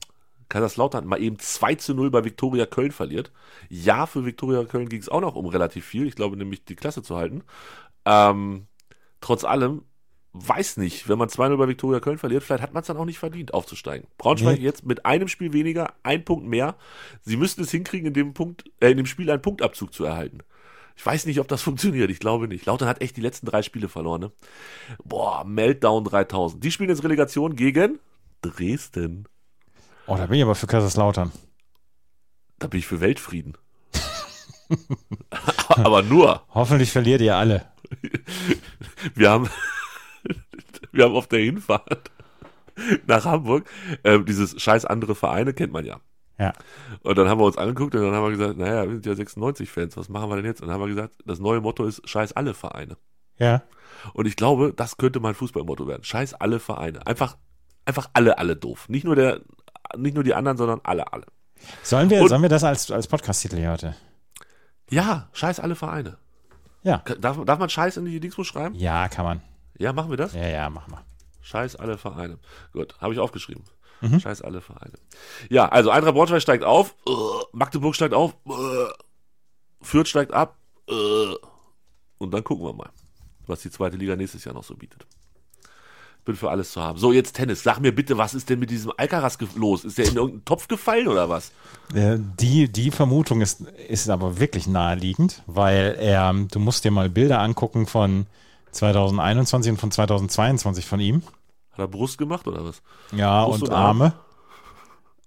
Kaiserslautern 0.49 1.05
mal 1.05 1.21
eben 1.21 1.39
2 1.39 1.75
zu 1.75 1.93
0 1.93 2.09
bei 2.09 2.23
Viktoria 2.23 2.65
Köln 2.65 2.91
verliert. 2.91 3.31
Ja, 3.69 4.05
für 4.05 4.25
Viktoria 4.25 4.63
Köln 4.63 4.89
ging 4.89 5.01
es 5.01 5.09
auch 5.09 5.21
noch 5.21 5.35
um 5.35 5.45
relativ 5.47 5.85
viel, 5.85 6.07
ich 6.07 6.15
glaube 6.15 6.37
nämlich 6.37 6.63
die 6.65 6.75
Klasse 6.75 7.03
zu 7.03 7.17
halten. 7.17 7.43
Ähm, 8.05 8.67
trotz 9.21 9.43
allem, 9.43 9.83
weiß 10.33 10.77
nicht, 10.77 11.09
wenn 11.09 11.17
man 11.17 11.29
2-0 11.29 11.57
bei 11.57 11.67
Viktoria 11.67 11.99
Köln 11.99 12.17
verliert, 12.17 12.43
vielleicht 12.43 12.63
hat 12.63 12.73
man 12.73 12.81
es 12.81 12.87
dann 12.87 12.97
auch 12.97 13.05
nicht 13.05 13.19
verdient, 13.19 13.53
aufzusteigen. 13.53 14.07
Braunschweig 14.17 14.59
Nee. 14.59 14.63
jetzt 14.65 14.85
mit 14.85 15.05
einem 15.05 15.27
Spiel 15.27 15.51
weniger, 15.51 15.93
ein 16.03 16.23
Punkt 16.23 16.47
mehr. 16.47 16.75
Sie 17.21 17.37
müssten 17.37 17.61
es 17.63 17.71
hinkriegen, 17.71 18.07
in 18.07 18.13
dem 18.13 18.33
Punkt, 18.33 18.63
äh, 18.79 18.91
in 18.91 18.97
dem 18.97 19.05
Spiel 19.05 19.29
einen 19.29 19.41
Punktabzug 19.41 19.93
zu 19.93 20.05
erhalten. 20.05 20.39
Ich 20.97 21.05
weiß 21.05 21.27
nicht, 21.27 21.39
ob 21.39 21.47
das 21.47 21.61
funktioniert. 21.67 22.09
Ich 22.09 22.19
glaube 22.19 22.47
nicht. 22.47 22.65
Lautern 22.65 22.89
hat 22.89 23.01
echt 23.01 23.15
die 23.15 23.21
letzten 23.21 23.45
drei 23.45 23.61
Spiele 23.61 23.87
verloren. 23.87 24.21
Ne? 24.21 24.31
Boah, 25.03 25.45
Meltdown 25.45 26.03
3000. 26.03 26.63
Die 26.63 26.71
spielen 26.71 26.89
jetzt 26.89 27.03
Relegation 27.03 27.55
gegen 27.55 27.99
Dresden. 28.41 29.27
Oh, 30.07 30.15
da 30.15 30.25
bin 30.25 30.37
ich 30.37 30.43
aber 30.43 30.55
für 30.55 30.67
Kaiserslautern. 30.67 31.31
Da 32.59 32.67
bin 32.67 32.79
ich 32.79 32.87
für 32.87 32.99
Weltfrieden. 33.01 33.57
Aber 35.69 36.01
nur. 36.01 36.43
Hoffentlich 36.53 36.91
verliert 36.91 37.21
ihr 37.21 37.35
alle. 37.35 37.65
Wir 39.15 39.29
haben, 39.29 39.49
wir 40.91 41.05
haben 41.05 41.15
auf 41.15 41.27
der 41.27 41.39
Hinfahrt 41.39 42.11
nach 43.05 43.23
Hamburg 43.23 43.69
äh, 44.03 44.19
dieses 44.19 44.61
scheiß 44.61 44.83
andere 44.83 45.15
Vereine, 45.15 45.53
kennt 45.53 45.71
man 45.71 45.85
ja. 45.85 46.01
Ja. 46.39 46.53
Und 47.03 47.17
dann 47.17 47.27
haben 47.29 47.39
wir 47.39 47.45
uns 47.45 47.57
angeguckt 47.57 47.95
und 47.95 48.01
dann 48.03 48.13
haben 48.13 48.23
wir 48.25 48.37
gesagt, 48.37 48.57
naja, 48.57 48.83
wir 48.87 48.93
sind 48.99 49.05
ja 49.05 49.13
96-Fans, 49.13 49.97
was 49.97 50.07
machen 50.09 50.29
wir 50.29 50.35
denn 50.35 50.45
jetzt? 50.45 50.61
Und 50.61 50.67
dann 50.67 50.75
haben 50.75 50.81
wir 50.87 50.93
gesagt, 50.93 51.15
das 51.25 51.39
neue 51.39 51.61
Motto 51.61 51.85
ist 51.85 52.07
scheiß 52.07 52.33
alle 52.33 52.53
Vereine. 52.53 52.95
Ja. 53.37 53.63
Und 54.13 54.27
ich 54.27 54.35
glaube, 54.35 54.73
das 54.75 54.97
könnte 54.97 55.19
mein 55.19 55.33
Fußballmotto 55.35 55.87
werden. 55.87 56.03
Scheiß 56.03 56.35
alle 56.35 56.59
Vereine. 56.59 57.05
Einfach, 57.07 57.37
einfach 57.85 58.09
alle, 58.13 58.37
alle 58.37 58.55
doof. 58.55 58.87
Nicht 58.89 59.03
nur 59.05 59.15
der, 59.15 59.41
nicht 59.95 60.13
nur 60.13 60.23
die 60.23 60.33
anderen, 60.35 60.57
sondern 60.57 60.79
alle, 60.83 61.11
alle. 61.11 61.25
Sollen 61.81 62.09
wir, 62.11 62.21
Und- 62.21 62.29
sollen 62.29 62.41
wir 62.43 62.49
das 62.49 62.63
als, 62.63 62.91
als 62.91 63.07
Podcast-Titel 63.07 63.57
hier 63.57 63.71
heute? 63.71 63.95
Ja, 64.89 65.29
scheiß 65.33 65.59
alle 65.59 65.75
Vereine. 65.75 66.17
Ja. 66.83 66.99
Darf, 67.19 67.43
darf 67.45 67.59
man 67.59 67.69
Scheiß 67.69 67.97
in 67.97 68.05
die 68.05 68.19
Dingsbus 68.19 68.47
schreiben? 68.47 68.75
Ja, 68.75 69.07
kann 69.09 69.25
man. 69.25 69.41
Ja, 69.77 69.91
machen 69.91 70.09
wir 70.11 70.17
das? 70.17 70.33
Ja, 70.33 70.47
ja, 70.47 70.69
machen 70.69 70.93
wir. 70.93 71.03
Scheiß 71.41 71.75
alle 71.77 71.97
Vereine. 71.97 72.37
Gut, 72.73 72.95
habe 72.99 73.13
ich 73.13 73.19
aufgeschrieben. 73.19 73.63
Mhm. 74.01 74.19
Scheiß 74.19 74.41
alle 74.41 74.61
Vereine. 74.61 74.93
Ja, 75.49 75.69
also 75.69 75.89
Eintracht 75.89 76.13
Braunschweig 76.13 76.41
steigt 76.41 76.63
auf, 76.63 76.95
äh, 77.07 77.11
Magdeburg 77.51 77.95
steigt 77.95 78.13
auf, 78.13 78.33
äh, 78.47 78.51
Fürth 79.81 80.07
steigt 80.07 80.33
ab, 80.33 80.57
äh, 80.89 80.93
und 82.19 82.31
dann 82.31 82.43
gucken 82.43 82.65
wir 82.65 82.73
mal, 82.73 82.89
was 83.45 83.61
die 83.61 83.71
zweite 83.71 83.97
Liga 83.97 84.15
nächstes 84.15 84.43
Jahr 84.43 84.53
noch 84.55 84.63
so 84.63 84.75
bietet. 84.75 85.05
Bin 86.25 86.35
für 86.35 86.49
alles 86.49 86.71
zu 86.71 86.81
haben. 86.81 86.99
So, 86.99 87.13
jetzt 87.13 87.37
Tennis. 87.37 87.63
Sag 87.63 87.79
mir 87.79 87.95
bitte, 87.95 88.17
was 88.17 88.33
ist 88.33 88.49
denn 88.49 88.59
mit 88.59 88.69
diesem 88.69 88.91
Alcaraz 88.97 89.37
los? 89.55 89.85
Ist 89.85 89.97
der 89.97 90.07
in 90.07 90.15
irgendeinen 90.17 90.43
Topf 90.45 90.67
gefallen 90.67 91.07
oder 91.07 91.29
was? 91.29 91.51
Äh, 91.93 92.17
Die, 92.39 92.69
die 92.69 92.91
Vermutung 92.91 93.39
ist, 93.39 93.61
ist 93.61 94.09
aber 94.09 94.37
wirklich 94.37 94.67
naheliegend, 94.67 95.41
weil 95.45 95.95
er, 95.97 96.33
du 96.33 96.59
musst 96.59 96.83
dir 96.83 96.91
mal 96.91 97.09
Bilder 97.09 97.39
angucken 97.39 97.87
von 97.87 98.25
2021 98.71 99.71
und 99.71 99.77
von 99.79 99.91
2022 99.91 100.85
von 100.85 100.99
ihm. 100.99 101.23
Hat 101.77 101.85
er 101.85 101.87
Brust 101.87 102.17
gemacht 102.17 102.47
oder 102.47 102.65
was? 102.65 102.81
Ja, 103.11 103.45
Brust 103.45 103.61
und 103.63 103.69
und 103.69 103.75
Arm? 103.75 104.01
Arme. 104.01 104.13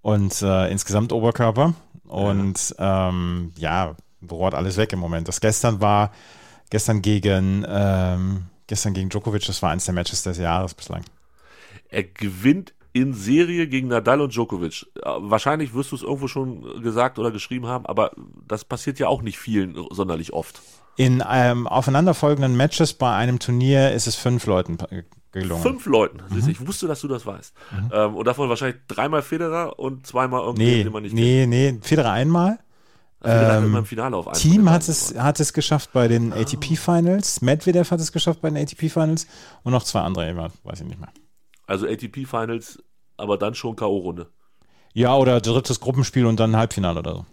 Und 0.03 0.43
äh, 0.43 0.71
insgesamt 0.71 1.13
Oberkörper. 1.13 1.75
Und 2.07 2.75
ähm, 2.79 3.53
ja, 3.57 3.95
bohrt 4.21 4.55
alles 4.55 4.77
weg 4.77 4.93
im 4.93 4.99
Moment. 4.99 5.29
Das 5.29 5.41
gestern 5.41 5.81
war, 5.81 6.11
gestern 6.71 7.03
gegen, 7.03 7.65
ähm, 7.69 8.45
gestern 8.67 8.95
gegen 8.95 9.11
Djokovic, 9.11 9.45
das 9.47 9.63
war 9.63 9.71
eines 9.71 9.85
der 9.85 9.95
Matches 9.95 10.23
des 10.23 10.39
Jahres 10.39 10.75
bislang. 10.75 11.03
Er 11.89 12.03
gewinnt 12.03 12.73
in 12.93 13.15
Serie 13.15 13.69
gegen 13.69 13.87
Nadal 13.89 14.21
und 14.21 14.35
Djokovic. 14.35 14.87
Äh, 14.97 15.09
Wahrscheinlich 15.19 15.75
wirst 15.75 15.93
du 15.93 15.97
es 15.97 16.03
irgendwo 16.03 16.27
schon 16.27 16.83
gesagt 16.83 17.19
oder 17.21 17.31
geschrieben 17.31 17.67
haben, 17.67 17.87
aber 17.87 18.11
das 18.49 18.65
passiert 18.65 18.99
ja 18.99 19.07
auch 19.07 19.23
nicht 19.23 19.39
vielen 19.39 19.77
sonderlich 19.91 20.33
oft. 20.33 20.61
In 20.97 21.23
ähm, 21.31 21.67
aufeinanderfolgenden 21.69 22.57
Matches 22.57 22.95
bei 22.95 23.15
einem 23.15 23.39
Turnier 23.39 23.93
ist 23.93 24.09
es 24.09 24.17
fünf 24.17 24.47
Leuten 24.47 24.77
pa- 24.77 24.89
gelungen. 25.33 25.63
Fünf 25.63 25.87
Leuten. 25.87 26.19
Du, 26.31 26.49
Ich 26.51 26.67
wusste, 26.67 26.87
dass 26.87 27.01
du 27.01 27.09
das 27.09 27.27
weißt. 27.27 27.55
Ähm, 27.93 28.15
und 28.17 28.27
davon 28.27 28.49
wahrscheinlich 28.49 28.81
dreimal 28.89 29.23
Federer 29.23 29.79
und 29.79 30.07
zweimal 30.07 30.43
irgendwie, 30.43 30.65
Nee, 30.65 30.85
den 30.85 30.93
man 30.93 31.03
nicht 31.03 31.13
nee, 31.15 31.47
nee, 31.47 31.79
Federer 31.83 32.13
einmal. 32.13 32.57
kennt. 32.57 32.65
Ähm, 33.23 33.85
Team 34.33 34.71
hat 34.71 34.89
es, 34.89 35.15
hat 35.19 35.41
es 35.41 35.53
geschafft 35.53 35.91
bei 35.93 36.09
den 36.09 36.33
ATP 36.33 36.77
Finals. 36.77 37.43
Medvedev 37.43 37.91
hat 37.91 38.01
es 38.01 38.13
geschafft 38.13 38.41
bei 38.41 38.49
den 38.49 38.57
ATP 38.57 38.89
Finals 38.91 39.27
und 39.63 39.73
noch 39.73 39.83
zwei 39.85 40.01
andere, 40.01 40.29
immer, 40.31 40.51
weiß 40.65 40.81
ich 40.81 40.87
nicht 40.87 40.99
mehr. 40.99 41.11
Also 41.67 41.87
ATP 41.87 42.25
Finals, 42.27 42.83
aber 43.19 43.37
dann 43.37 43.55
schon 43.55 43.77
K.O.-Runde. 43.77 44.27
Ja, 44.95 45.15
oder 45.17 45.41
drittes 45.41 45.81
Gruppenspiel 45.81 46.25
und 46.27 46.41
dann 46.41 46.57
Halbfinale 46.57 46.99
oder 47.01 47.15
so. 47.17 47.27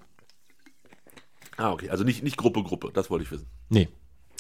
Ah, 1.58 1.72
okay. 1.72 1.90
Also 1.90 2.04
nicht, 2.04 2.22
nicht 2.22 2.38
Gruppe, 2.38 2.62
Gruppe. 2.64 2.92
Das 2.94 3.10
wollte 3.10 3.24
ich 3.24 3.32
wissen. 3.32 3.48
Nee. 3.70 3.88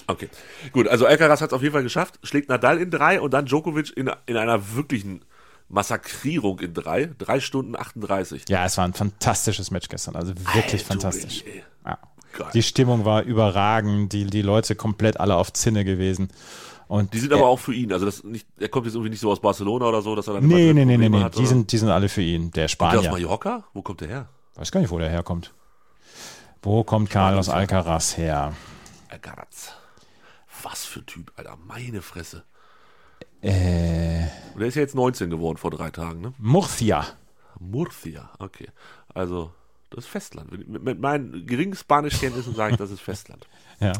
Okay. 0.05 0.29
Gut, 0.71 0.87
also 0.87 1.05
Alcaraz 1.05 1.41
hat 1.41 1.49
es 1.49 1.53
auf 1.53 1.61
jeden 1.61 1.73
Fall 1.73 1.83
geschafft, 1.83 2.19
schlägt 2.23 2.49
Nadal 2.49 2.77
in 2.79 2.91
drei 2.91 3.19
und 3.19 3.33
dann 3.33 3.45
Djokovic 3.45 3.95
in, 3.97 4.09
in 4.25 4.37
einer 4.37 4.75
wirklichen 4.75 5.25
Massakrierung 5.69 6.59
in 6.59 6.73
drei. 6.73 7.09
Drei 7.17 7.39
Stunden 7.39 7.75
38. 7.75 8.45
Ja, 8.49 8.65
es 8.65 8.77
war 8.77 8.85
ein 8.85 8.93
fantastisches 8.93 9.71
Match 9.71 9.89
gestern. 9.89 10.15
Also 10.15 10.33
wirklich 10.37 10.63
Alter, 10.73 10.77
fantastisch. 10.79 11.43
Ja. 11.85 11.97
Die 12.53 12.63
Stimmung 12.63 13.03
war 13.03 13.23
überragend, 13.23 14.13
die, 14.13 14.25
die 14.25 14.43
Leute 14.43 14.75
komplett 14.75 15.19
alle 15.19 15.35
auf 15.35 15.51
Zinne 15.53 15.83
gewesen. 15.83 16.29
Und 16.87 17.13
Die 17.13 17.19
sind 17.19 17.33
aber 17.33 17.47
auch 17.47 17.59
für 17.59 17.73
ihn. 17.73 17.91
Also 17.91 18.05
das 18.05 18.23
nicht, 18.23 18.47
er 18.59 18.69
kommt 18.69 18.85
jetzt 18.85 18.95
irgendwie 18.95 19.09
nicht 19.09 19.19
so 19.19 19.31
aus 19.31 19.41
Barcelona 19.41 19.85
oder 19.87 20.01
so, 20.01 20.15
dass 20.15 20.27
er 20.27 20.35
dann 20.35 20.47
Nee, 20.47 20.71
nee, 20.73 20.85
nee, 20.85 20.97
nee, 20.97 21.09
nee. 21.09 21.29
Die 21.37 21.45
sind, 21.45 21.71
die 21.71 21.77
sind 21.77 21.89
alle 21.89 22.07
für 22.07 22.21
ihn. 22.21 22.51
Der 22.51 22.67
Kommt 22.67 22.93
der 22.93 22.99
aus 22.99 23.05
Spanier. 23.05 23.11
Mallorca? 23.11 23.63
Wo 23.73 23.81
kommt 23.81 24.01
der 24.01 24.07
her? 24.07 24.29
Weiß 24.55 24.71
gar 24.71 24.79
nicht, 24.79 24.89
wo 24.89 24.97
der 24.97 25.09
herkommt. 25.09 25.53
Wo 26.61 26.83
kommt 26.83 27.09
Carlos 27.09 27.49
Alcaraz 27.49 28.17
her? 28.17 28.53
Alcaraz. 29.09 29.73
Was 30.69 30.85
für 30.85 31.05
Typ, 31.05 31.31
Alter. 31.37 31.57
Meine 31.65 32.01
Fresse. 32.01 32.43
Äh, 33.41 34.23
Und 34.53 34.61
er 34.61 34.67
ist 34.67 34.75
ja 34.75 34.81
jetzt 34.81 34.95
19 34.95 35.29
geworden 35.29 35.57
vor 35.57 35.71
drei 35.71 35.91
Tagen, 35.91 36.19
ne? 36.19 36.33
Murcia. 36.39 37.05
Murcia, 37.59 38.29
okay. 38.39 38.67
Also, 39.13 39.51
das 39.89 40.03
ist 40.03 40.09
Festland. 40.09 40.67
Mit, 40.67 40.99
meinen 40.99 41.45
geringen 41.47 41.73
Spanischkenntnissen 41.75 42.53
sage 42.53 42.73
ich, 42.73 42.77
das 42.77 42.91
ist 42.91 43.01
Festland. 43.01 43.47
Ja. 43.79 43.93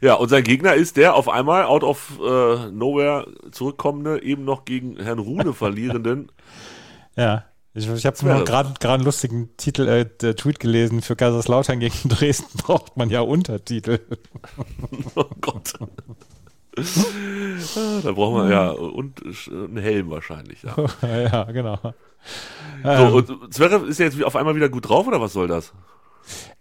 Ja, 0.00 0.14
und 0.14 0.28
sein 0.28 0.44
Gegner 0.44 0.74
ist 0.74 0.96
der 0.96 1.16
auf 1.16 1.28
einmal 1.28 1.64
out 1.64 1.82
of 1.82 2.20
äh, 2.20 2.70
nowhere 2.70 3.26
zurückkommende, 3.50 4.22
eben 4.22 4.44
noch 4.44 4.64
gegen 4.64 4.96
Herrn 4.96 5.18
Rune 5.18 5.52
verlierenden. 5.54 6.30
Ja. 7.16 7.44
Ich, 7.76 7.88
ich 7.88 8.06
habe 8.06 8.16
nur 8.24 8.44
gerade 8.44 8.88
einen 8.88 9.02
lustigen 9.02 9.50
Titel, 9.56 9.88
äh, 9.88 10.34
Tweet 10.34 10.60
gelesen. 10.60 11.02
Für 11.02 11.16
Kaiserslautern 11.16 11.80
gegen 11.80 11.96
Dresden 12.08 12.58
braucht 12.58 12.96
man 12.96 13.10
ja 13.10 13.20
Untertitel. 13.20 13.98
oh 15.16 15.24
Gott. 15.40 15.72
Ah, 16.76 18.00
da 18.02 18.12
braucht 18.12 18.36
man 18.36 18.50
ja 18.50 18.70
und 18.70 19.22
äh, 19.22 19.50
einen 19.50 19.78
Helm 19.78 20.10
wahrscheinlich. 20.10 20.62
Ja. 20.62 20.76
ja, 21.18 21.44
genau. 21.44 21.78
So, 22.82 23.16
und 23.16 23.54
Zverev 23.54 23.86
ist 23.86 23.98
ja 23.98 24.06
jetzt 24.06 24.22
auf 24.22 24.36
einmal 24.36 24.54
wieder 24.54 24.68
gut 24.68 24.88
drauf 24.88 25.06
oder 25.06 25.20
was 25.20 25.32
soll 25.32 25.48
das? 25.48 25.72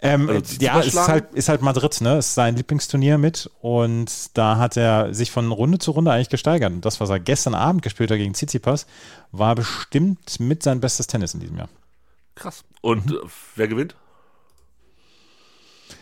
Ähm, 0.01 0.29
Also 0.29 0.55
ja, 0.59 0.79
es 0.79 0.87
ist 0.87 1.07
halt, 1.07 1.33
ist 1.33 1.49
halt 1.49 1.61
Madrid, 1.61 2.01
ne? 2.01 2.17
Es 2.17 2.27
ist 2.29 2.35
sein 2.35 2.55
Lieblingsturnier 2.55 3.17
mit 3.17 3.49
und 3.61 4.37
da 4.37 4.57
hat 4.57 4.75
er 4.77 5.13
sich 5.13 5.31
von 5.31 5.51
Runde 5.51 5.79
zu 5.79 5.91
Runde 5.91 6.11
eigentlich 6.11 6.29
gesteigert. 6.29 6.71
Und 6.73 6.83
das, 6.85 6.99
was 6.99 7.09
er 7.09 7.19
gestern 7.19 7.55
Abend 7.55 7.81
gespielt 7.81 8.11
hat 8.11 8.17
gegen 8.17 8.33
Tsitsipas, 8.33 8.85
war 9.31 9.55
bestimmt 9.55 10.39
mit 10.39 10.63
sein 10.63 10.79
bestes 10.81 11.07
Tennis 11.07 11.33
in 11.33 11.39
diesem 11.39 11.57
Jahr. 11.57 11.69
Krass. 12.35 12.63
Und 12.81 13.05
Mhm. 13.05 13.19
wer 13.55 13.67
gewinnt? 13.67 13.95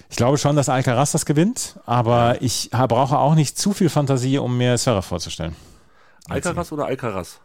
Ich 0.10 0.18
glaube 0.18 0.38
schon, 0.38 0.56
dass 0.56 0.68
Alcaraz 0.68 1.12
das 1.14 1.26
gewinnt, 1.26 1.80
aber 1.86 2.42
ich 2.42 2.70
brauche 2.72 3.18
auch 3.18 3.34
nicht 3.36 3.58
zu 3.58 3.72
viel 3.74 3.90
Fantasie, 3.90 4.40
um 4.40 4.58
mir 4.58 4.78
Zverev 4.78 5.08
vorzustellen. 5.08 5.56
Alcaraz 6.28 6.72
oder 6.72 6.86
Alcaraz? 6.88 7.40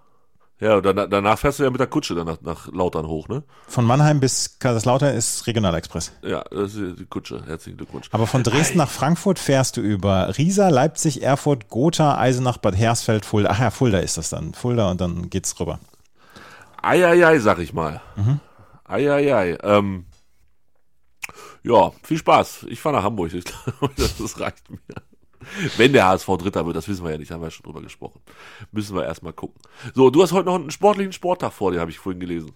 Ja, 0.58 0.76
und 0.76 0.86
dann, 0.86 1.10
danach 1.10 1.38
fährst 1.38 1.58
du 1.58 1.64
ja 1.64 1.70
mit 1.70 1.80
der 1.80 1.86
Kutsche 1.86 2.14
dann 2.14 2.26
nach, 2.26 2.40
nach 2.40 2.72
Lautern 2.72 3.06
hoch, 3.06 3.28
ne? 3.28 3.42
Von 3.68 3.84
Mannheim 3.84 4.20
bis 4.20 4.58
Kaiserslautern 4.58 5.14
ist 5.14 5.46
Regionalexpress. 5.46 6.12
Ja, 6.22 6.44
das 6.50 6.74
ist 6.74 6.98
die 6.98 7.04
Kutsche. 7.04 7.42
Herzlichen 7.46 7.76
Glückwunsch. 7.76 8.08
Aber 8.10 8.26
von 8.26 8.42
Dresden 8.42 8.78
nach 8.78 8.88
Frankfurt 8.88 9.38
fährst 9.38 9.76
du 9.76 9.82
über 9.82 10.38
Riesa, 10.38 10.70
Leipzig, 10.70 11.22
Erfurt, 11.22 11.68
Gotha, 11.68 12.16
Eisenach, 12.16 12.56
Bad 12.56 12.74
Hersfeld, 12.74 13.26
Fulda. 13.26 13.50
Ach 13.52 13.60
ja, 13.60 13.70
Fulda 13.70 13.98
ist 13.98 14.16
das 14.16 14.30
dann. 14.30 14.54
Fulda 14.54 14.90
und 14.90 14.98
dann 15.02 15.28
geht's 15.28 15.60
rüber. 15.60 15.78
Eieiei, 16.80 17.38
sag 17.38 17.58
ich 17.58 17.74
mal. 17.74 18.00
Mhm. 18.16 18.40
Eieiei. 18.84 19.58
Ähm, 19.62 20.06
ja, 21.62 21.92
viel 22.02 22.18
Spaß. 22.18 22.66
Ich 22.68 22.80
fahre 22.80 22.96
nach 22.96 23.04
Hamburg. 23.04 23.32
Ich 23.32 23.44
glaube, 23.44 23.94
das, 23.96 24.40
reicht 24.40 24.70
mir. 24.70 24.78
Wenn 25.76 25.92
der 25.92 26.06
HSV 26.06 26.26
Dritter 26.38 26.66
wird, 26.66 26.76
das 26.76 26.88
wissen 26.88 27.04
wir 27.04 27.12
ja 27.12 27.18
nicht, 27.18 27.30
haben 27.30 27.40
wir 27.40 27.46
ja 27.46 27.50
schon 27.50 27.64
drüber 27.64 27.82
gesprochen. 27.82 28.20
Müssen 28.72 28.96
wir 28.96 29.04
erstmal 29.04 29.32
gucken. 29.32 29.60
So, 29.94 30.10
du 30.10 30.22
hast 30.22 30.32
heute 30.32 30.46
noch 30.46 30.56
einen 30.56 30.70
sportlichen 30.70 31.12
Sporttag 31.12 31.52
vor 31.52 31.72
dir, 31.72 31.80
habe 31.80 31.90
ich 31.90 31.98
vorhin 31.98 32.20
gelesen. 32.20 32.52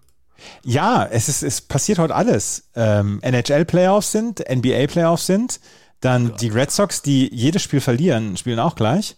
Ja, 0.64 1.04
es 1.04 1.28
ist, 1.28 1.42
es 1.42 1.60
passiert 1.60 1.98
heute 1.98 2.14
alles. 2.14 2.70
Ähm, 2.74 3.20
NHL-Playoffs 3.22 4.12
sind, 4.12 4.40
NBA-Playoffs 4.40 5.26
sind, 5.26 5.60
dann 6.00 6.34
die 6.36 6.48
Red 6.48 6.70
Sox, 6.70 7.02
die 7.02 7.32
jedes 7.32 7.62
Spiel 7.62 7.80
verlieren, 7.80 8.36
spielen 8.36 8.58
auch 8.58 8.74
gleich. 8.74 9.16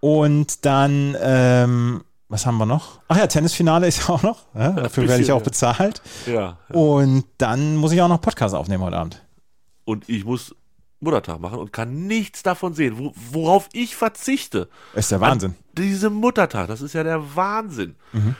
Und 0.00 0.64
dann, 0.64 1.16
ähm, 1.20 2.04
was 2.30 2.46
haben 2.46 2.58
wir 2.58 2.66
noch? 2.66 3.00
Ach 3.08 3.16
ja, 3.16 3.26
Tennisfinale 3.26 3.88
ist 3.88 4.08
auch 4.08 4.22
noch. 4.22 4.46
Ja, 4.54 4.70
dafür 4.70 5.06
werde 5.08 5.22
ich 5.22 5.32
auch 5.32 5.40
ja. 5.40 5.44
bezahlt. 5.44 6.00
Ja. 6.26 6.56
Und 6.68 7.24
dann 7.38 7.76
muss 7.76 7.92
ich 7.92 8.00
auch 8.00 8.08
noch 8.08 8.20
Podcast 8.20 8.54
aufnehmen 8.54 8.84
heute 8.84 8.96
Abend. 8.96 9.22
Und 9.84 10.08
ich 10.08 10.24
muss 10.24 10.54
Muttertag 11.00 11.40
machen 11.40 11.58
und 11.58 11.72
kann 11.72 12.06
nichts 12.06 12.42
davon 12.42 12.74
sehen, 12.74 12.98
wo, 12.98 13.12
worauf 13.32 13.68
ich 13.72 13.96
verzichte. 13.96 14.68
Ist 14.94 15.10
der 15.10 15.20
Wahnsinn. 15.20 15.56
Diese 15.76 16.08
Muttertag, 16.08 16.68
das 16.68 16.82
ist 16.82 16.92
ja 16.92 17.02
der 17.02 17.34
Wahnsinn. 17.34 17.96
Mhm. 18.12 18.36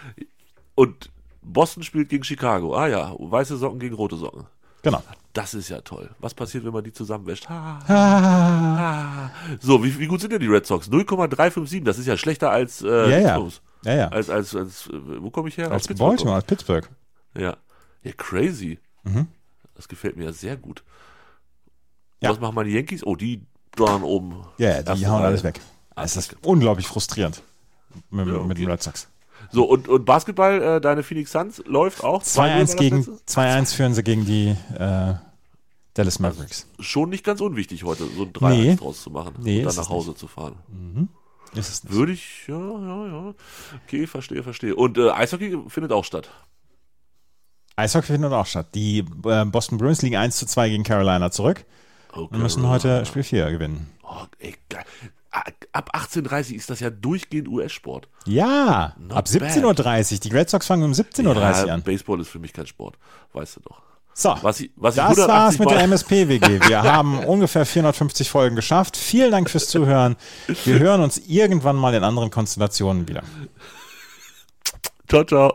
Und 0.76 1.10
Boston 1.42 1.82
spielt 1.82 2.10
gegen 2.10 2.22
Chicago. 2.22 2.76
Ah 2.76 2.86
ja, 2.86 3.12
weiße 3.18 3.56
Socken 3.56 3.80
gegen 3.80 3.96
rote 3.96 4.16
Socken. 4.16 4.46
Genau. 4.82 5.02
Das 5.32 5.54
ist 5.54 5.68
ja 5.68 5.80
toll. 5.80 6.10
Was 6.20 6.34
passiert, 6.34 6.64
wenn 6.64 6.72
man 6.72 6.84
die 6.84 6.92
zusammenwäscht? 6.92 7.48
Ha, 7.48 7.80
ha. 7.88 9.30
So, 9.60 9.82
wie, 9.82 9.98
wie 9.98 10.06
gut 10.06 10.20
sind 10.20 10.32
denn 10.32 10.40
die 10.40 10.46
Red 10.46 10.66
Sox? 10.66 10.88
0,357, 10.88 11.84
das 11.84 11.98
ist 11.98 12.06
ja 12.06 12.16
schlechter 12.16 12.50
als 12.50 12.82
äh, 12.82 13.10
Ja, 13.10 13.18
ja. 13.18 13.48
Ja, 13.84 13.94
ja. 13.94 14.08
als, 14.08 14.28
als, 14.30 14.54
als, 14.54 14.88
wo 14.92 15.30
komme 15.30 15.48
ich 15.48 15.56
her? 15.56 15.70
Als 15.70 15.82
Aus 15.82 15.88
Pittsburgh, 15.88 16.08
Baltimore, 16.10 16.36
als 16.36 16.44
Pittsburgh. 16.44 16.88
Ja. 17.36 17.56
Ja, 18.02 18.12
crazy. 18.16 18.78
Mhm. 19.04 19.28
Das 19.74 19.88
gefällt 19.88 20.16
mir 20.16 20.24
ja 20.24 20.32
sehr 20.32 20.56
gut. 20.56 20.82
Ja. 22.20 22.30
Was 22.30 22.40
machen 22.40 22.64
die 22.64 22.72
Yankees? 22.72 23.04
Oh, 23.06 23.16
die 23.16 23.42
donnern 23.76 24.02
oben. 24.02 24.44
Ja, 24.58 24.82
die 24.82 25.06
hauen 25.06 25.22
alles 25.22 25.42
weg. 25.42 25.60
Es 25.96 26.16
ist 26.16 26.36
unglaublich 26.42 26.86
frustrierend 26.86 27.42
mit, 28.10 28.26
Ja, 28.26 28.34
mit 28.42 28.58
den 28.58 28.64
okay. 28.64 28.72
Red 28.72 28.82
Sox. 28.82 29.08
So, 29.52 29.64
und, 29.64 29.88
und 29.88 30.04
Basketball, 30.04 30.62
äh, 30.62 30.80
deine 30.80 31.02
Phoenix 31.02 31.32
Suns 31.32 31.62
läuft 31.66 32.04
auch. 32.04 32.22
2-0 32.22 32.36
war 32.36 32.46
2-1 32.46 32.58
das 32.60 32.76
gegen 32.76 32.96
letzte? 32.98 33.12
2-1 33.40 33.74
führen 33.74 33.94
sie 33.94 34.02
gegen 34.02 34.24
die 34.26 34.54
äh, 34.78 35.14
Dallas 35.94 36.18
Mavericks. 36.18 36.66
Schon 36.78 37.08
nicht 37.10 37.24
ganz 37.24 37.40
unwichtig 37.40 37.84
heute, 37.84 38.04
so 38.16 38.24
ein 38.24 38.32
3-1 38.32 38.48
Nee. 38.50 38.76
draus 38.76 39.02
zu 39.02 39.10
machen 39.10 39.34
Nee, 39.40 39.60
und 39.60 39.66
dann 39.66 39.76
nach 39.76 39.88
Hause 39.90 40.14
zu 40.14 40.28
fahren. 40.28 40.56
Nicht. 40.68 41.08
Würde 41.84 42.12
ich, 42.12 42.46
ja, 42.46 42.58
ja, 42.58 43.06
ja. 43.06 43.34
Okay, 43.86 44.06
verstehe, 44.06 44.42
verstehe. 44.42 44.74
Und 44.76 44.98
äh, 44.98 45.10
Eishockey 45.10 45.58
findet 45.68 45.92
auch 45.92 46.04
statt. 46.04 46.30
Eishockey 47.76 48.06
findet 48.08 48.32
auch 48.32 48.46
statt. 48.46 48.68
Die 48.74 48.98
äh, 49.24 49.44
Boston 49.46 49.78
Bruins 49.78 50.02
liegen 50.02 50.16
1 50.16 50.36
zu 50.36 50.46
2 50.46 50.68
gegen 50.68 50.84
Carolina 50.84 51.30
zurück 51.30 51.64
Okay. 52.12 52.34
und 52.34 52.42
müssen 52.42 52.66
heute 52.68 53.06
Spiel 53.06 53.22
4 53.22 53.50
gewinnen. 53.52 53.88
Oh, 54.02 54.24
ey, 54.40 54.54
geil. 54.68 54.84
Ab 55.72 55.90
18.30 55.94 56.54
ist 56.56 56.68
das 56.70 56.80
ja 56.80 56.90
durchgehend 56.90 57.46
US-Sport. 57.46 58.08
Ja, 58.26 58.96
Not 58.98 59.16
ab 59.16 59.26
17.30 59.26 60.12
Uhr. 60.14 60.18
Die 60.18 60.28
Red 60.30 60.50
Sox 60.50 60.66
fangen 60.66 60.82
um 60.82 60.90
17.30 60.90 61.26
Uhr 61.26 61.36
Ja, 61.68 61.74
an. 61.74 61.82
Baseball 61.82 62.20
ist 62.20 62.28
für 62.28 62.40
mich 62.40 62.52
kein 62.52 62.66
Sport, 62.66 62.98
weißt 63.32 63.56
du 63.56 63.60
doch. 63.60 63.80
So, 64.20 64.36
Was 64.42 64.60
ich, 64.60 64.70
was 64.76 64.96
ich 64.96 65.02
das 65.02 65.16
war's 65.16 65.58
180 65.58 65.60
mit 65.60 65.70
der 65.70 65.80
MSP-WG. 65.84 66.68
Wir 66.68 66.82
haben 66.82 67.18
ungefähr 67.26 67.64
450 67.64 68.28
Folgen 68.28 68.54
geschafft. 68.54 68.98
Vielen 68.98 69.30
Dank 69.30 69.48
fürs 69.48 69.68
Zuhören. 69.68 70.16
Wir 70.66 70.78
hören 70.78 71.00
uns 71.00 71.16
irgendwann 71.26 71.76
mal 71.76 71.94
in 71.94 72.04
anderen 72.04 72.30
Konstellationen 72.30 73.08
wieder. 73.08 73.22
Ciao, 75.08 75.24
ciao. 75.24 75.54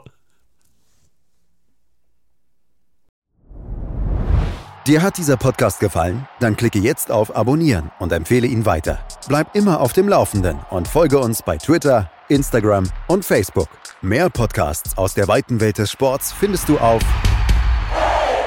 Dir 4.88 5.04
hat 5.04 5.20
dieser 5.20 5.38
Podcast 5.38 5.80
gefallen? 5.80 6.28
Dann 6.40 6.58
klicke 6.58 6.80
jetzt 6.80 7.12
auf 7.12 7.36
Abonnieren 7.36 7.92
und 8.00 8.12
empfehle 8.12 8.48
ihn 8.48 8.66
weiter. 8.66 8.98
Bleib 9.28 9.56
immer 9.56 9.80
auf 9.80 9.94
dem 9.94 10.10
Laufenden 10.10 10.58
und 10.72 10.88
folge 10.88 11.20
uns 11.20 11.44
bei 11.44 11.58
Twitter, 11.58 12.10
Instagram 12.30 12.90
und 13.08 13.24
Facebook. 13.26 13.70
Mehr 14.02 14.32
Podcasts 14.32 14.98
aus 14.98 15.14
der 15.14 15.28
weiten 15.28 15.60
Welt 15.60 15.78
des 15.78 15.92
Sports 15.92 16.32
findest 16.32 16.68
du 16.68 16.80
auf 16.80 17.04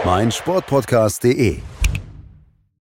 meinsportpodcast.de. 0.05 1.78